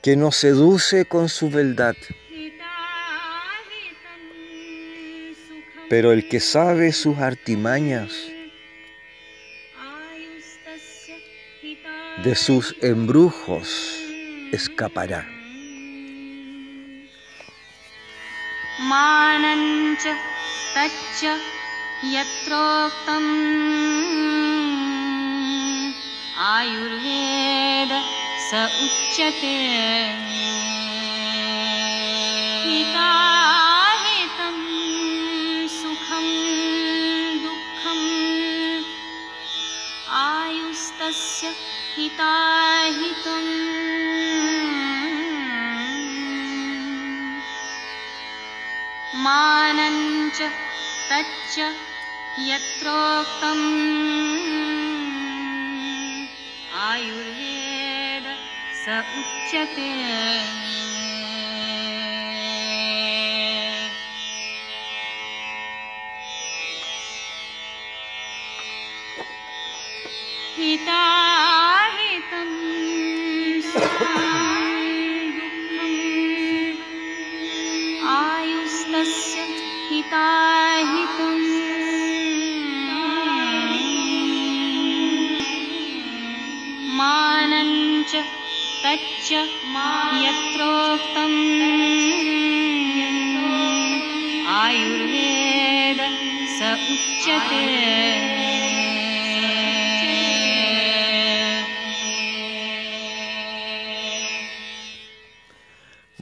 que 0.03 0.17
nos 0.17 0.37
seduce 0.37 1.05
con 1.05 1.29
su 1.29 1.51
beldad. 1.51 1.97
Pero 5.90 6.12
el 6.12 6.28
que 6.28 6.40
sabe 6.40 6.92
sus 6.92 7.18
artimañas, 7.20 8.12
de 12.24 12.36
sus 12.36 12.76
embrujos 12.82 13.68
escapará. 14.52 15.22
मानञ्च 18.90 20.04
तच्च 20.76 21.20
यत्रोक्तम् 22.14 23.32
आयुर्वेद 26.54 27.92
स 28.48 28.52
उच्यते 28.86 29.58
हिताहितम् 41.99 43.49
मानञ्च 49.15 50.43
तच्च 51.11 51.59
यत्रोक्तम्। 52.39 53.67
आयुर्वेद 56.79 58.27
स 58.75 58.89
उच्यते। 59.19 59.91
हिताहितं 70.59 71.28
यत्रोक्तम् 90.26 91.40
आयुर्वेद 94.60 96.00
स 96.58 96.60
उच्यते 96.94 97.62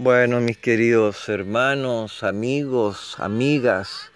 Bueno, 0.03 0.39
mis 0.41 0.57
queridos 0.57 1.29
hermanos, 1.29 2.23
amigos, 2.23 3.17
amigas, 3.19 4.11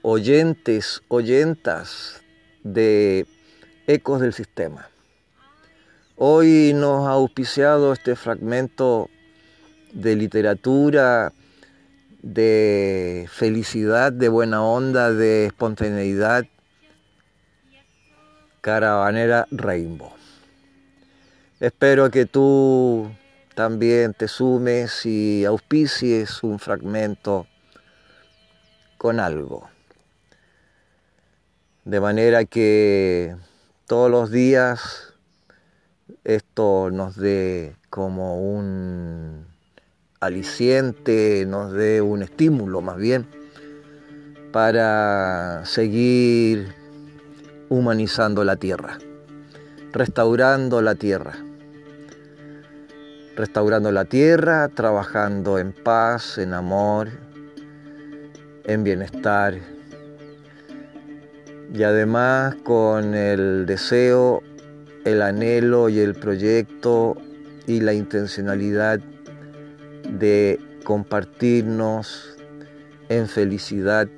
oyentes, 0.00 1.02
oyentas 1.08 2.22
de 2.62 3.26
Ecos 3.86 4.22
del 4.22 4.32
Sistema. 4.32 4.88
Hoy 6.19 6.73
nos 6.73 7.07
ha 7.07 7.11
auspiciado 7.11 7.93
este 7.93 8.15
fragmento 8.15 9.07
de 9.93 10.15
literatura, 10.15 11.31
de 12.23 13.29
felicidad, 13.31 14.11
de 14.11 14.27
buena 14.27 14.63
onda, 14.63 15.13
de 15.13 15.45
espontaneidad, 15.45 16.45
Caravanera 18.61 19.47
Rainbow. 19.51 20.11
Espero 21.59 22.09
que 22.09 22.25
tú 22.25 23.11
también 23.53 24.15
te 24.15 24.27
sumes 24.27 25.05
y 25.05 25.45
auspicies 25.45 26.41
un 26.41 26.57
fragmento 26.57 27.45
con 28.97 29.19
algo. 29.19 29.69
De 31.85 31.99
manera 31.99 32.43
que 32.45 33.35
todos 33.85 34.09
los 34.09 34.31
días 34.31 35.13
esto 36.23 36.89
nos 36.91 37.15
dé 37.15 37.75
como 37.89 38.39
un 38.39 39.45
aliciente, 40.19 41.45
nos 41.47 41.71
dé 41.73 42.01
un 42.01 42.23
estímulo 42.23 42.81
más 42.81 42.97
bien 42.97 43.27
para 44.51 45.65
seguir 45.65 46.73
humanizando 47.69 48.43
la 48.43 48.55
tierra, 48.55 48.97
restaurando 49.91 50.81
la 50.81 50.95
tierra 50.95 51.35
restaurando 53.37 53.91
la 53.91 54.05
tierra, 54.05 54.67
trabajando 54.67 55.59
en 55.59 55.71
paz, 55.71 56.39
en 56.39 56.53
amor, 56.53 57.09
en 58.63 58.83
bienestar 58.83 59.59
y 61.71 61.83
además 61.83 62.55
con 62.63 63.13
el 63.13 63.67
deseo, 63.67 64.41
el 65.07 65.21
anhelo 65.21 65.87
y 65.87 65.99
el 65.99 66.15
proyecto 66.15 67.15
y 67.65 67.79
la 67.79 67.93
intencionalidad 67.93 68.99
de 70.09 70.59
compartirnos 70.83 72.35
en 73.07 73.29
felicidad 73.29 74.09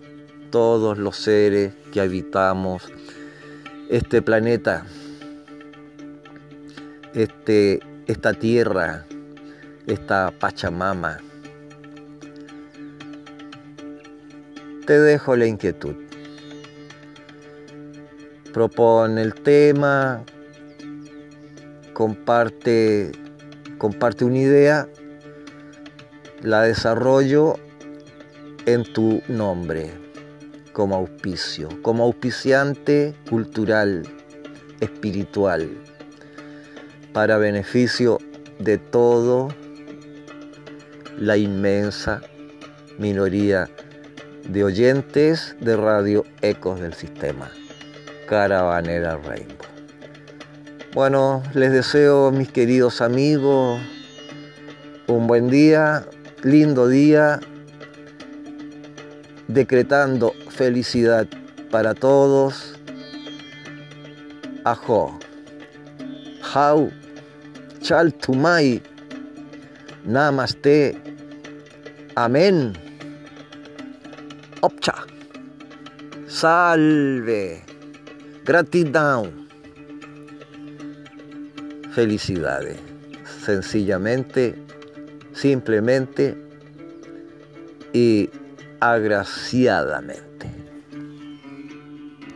todos 0.50 0.98
los 0.98 1.16
seres 1.16 1.74
que 1.94 2.02
habitamos 2.02 2.92
este 3.90 4.24
planeta, 4.24 4.84
este, 7.14 7.80
esta 8.08 8.34
tierra, 8.34 9.06
esta 9.86 10.32
Pachamama. 10.40 11.20
Te 14.88 15.00
dejo 15.00 15.36
la 15.36 15.46
inquietud. 15.46 15.96
Propone 18.52 19.22
el 19.22 19.36
tema, 19.36 20.24
comparte, 22.00 23.12
comparte 23.78 24.24
una 24.24 24.38
idea, 24.38 24.88
la 26.42 26.62
desarrollo 26.62 27.56
en 28.66 28.84
tu 28.94 29.22
nombre 29.28 29.92
como 30.72 30.96
auspicio, 30.96 31.68
como 31.82 32.06
auspiciante 32.06 33.14
cultural, 33.30 34.04
espiritual, 34.80 35.70
para 37.12 37.38
beneficio 37.38 38.18
de 38.60 38.78
todo 38.78 39.50
la 41.18 41.36
inmensa 41.36 42.22
minoría 42.98 43.70
de 44.48 44.64
oyentes 44.64 45.54
de 45.60 45.76
Radio 45.76 46.24
Ecos 46.42 46.80
del 46.80 46.94
Sistema, 46.94 47.52
Caravanera 48.26 49.18
Rainbow. 49.18 49.69
Bueno, 50.94 51.44
les 51.54 51.72
deseo, 51.72 52.32
mis 52.32 52.52
queridos 52.52 53.02
amigos, 53.02 53.80
un 55.06 55.28
buen 55.28 55.48
día, 55.48 56.04
lindo 56.42 56.88
día, 56.88 57.40
decretando 59.48 60.34
felicidad 60.50 61.28
para 61.70 61.94
todos. 61.94 62.74
Ajo. 64.64 65.20
How. 66.56 66.90
Chal 67.82 68.12
Tumai. 68.16 68.82
Namaste. 70.06 70.98
Amén. 72.16 72.74
Opcha. 74.62 74.96
Salve. 76.28 77.64
Gratitud. 78.44 79.49
Felicidades. 81.94 82.78
Sencillamente, 83.44 84.56
simplemente 85.34 86.38
y 87.94 88.30
agraciadamente. 88.80 90.29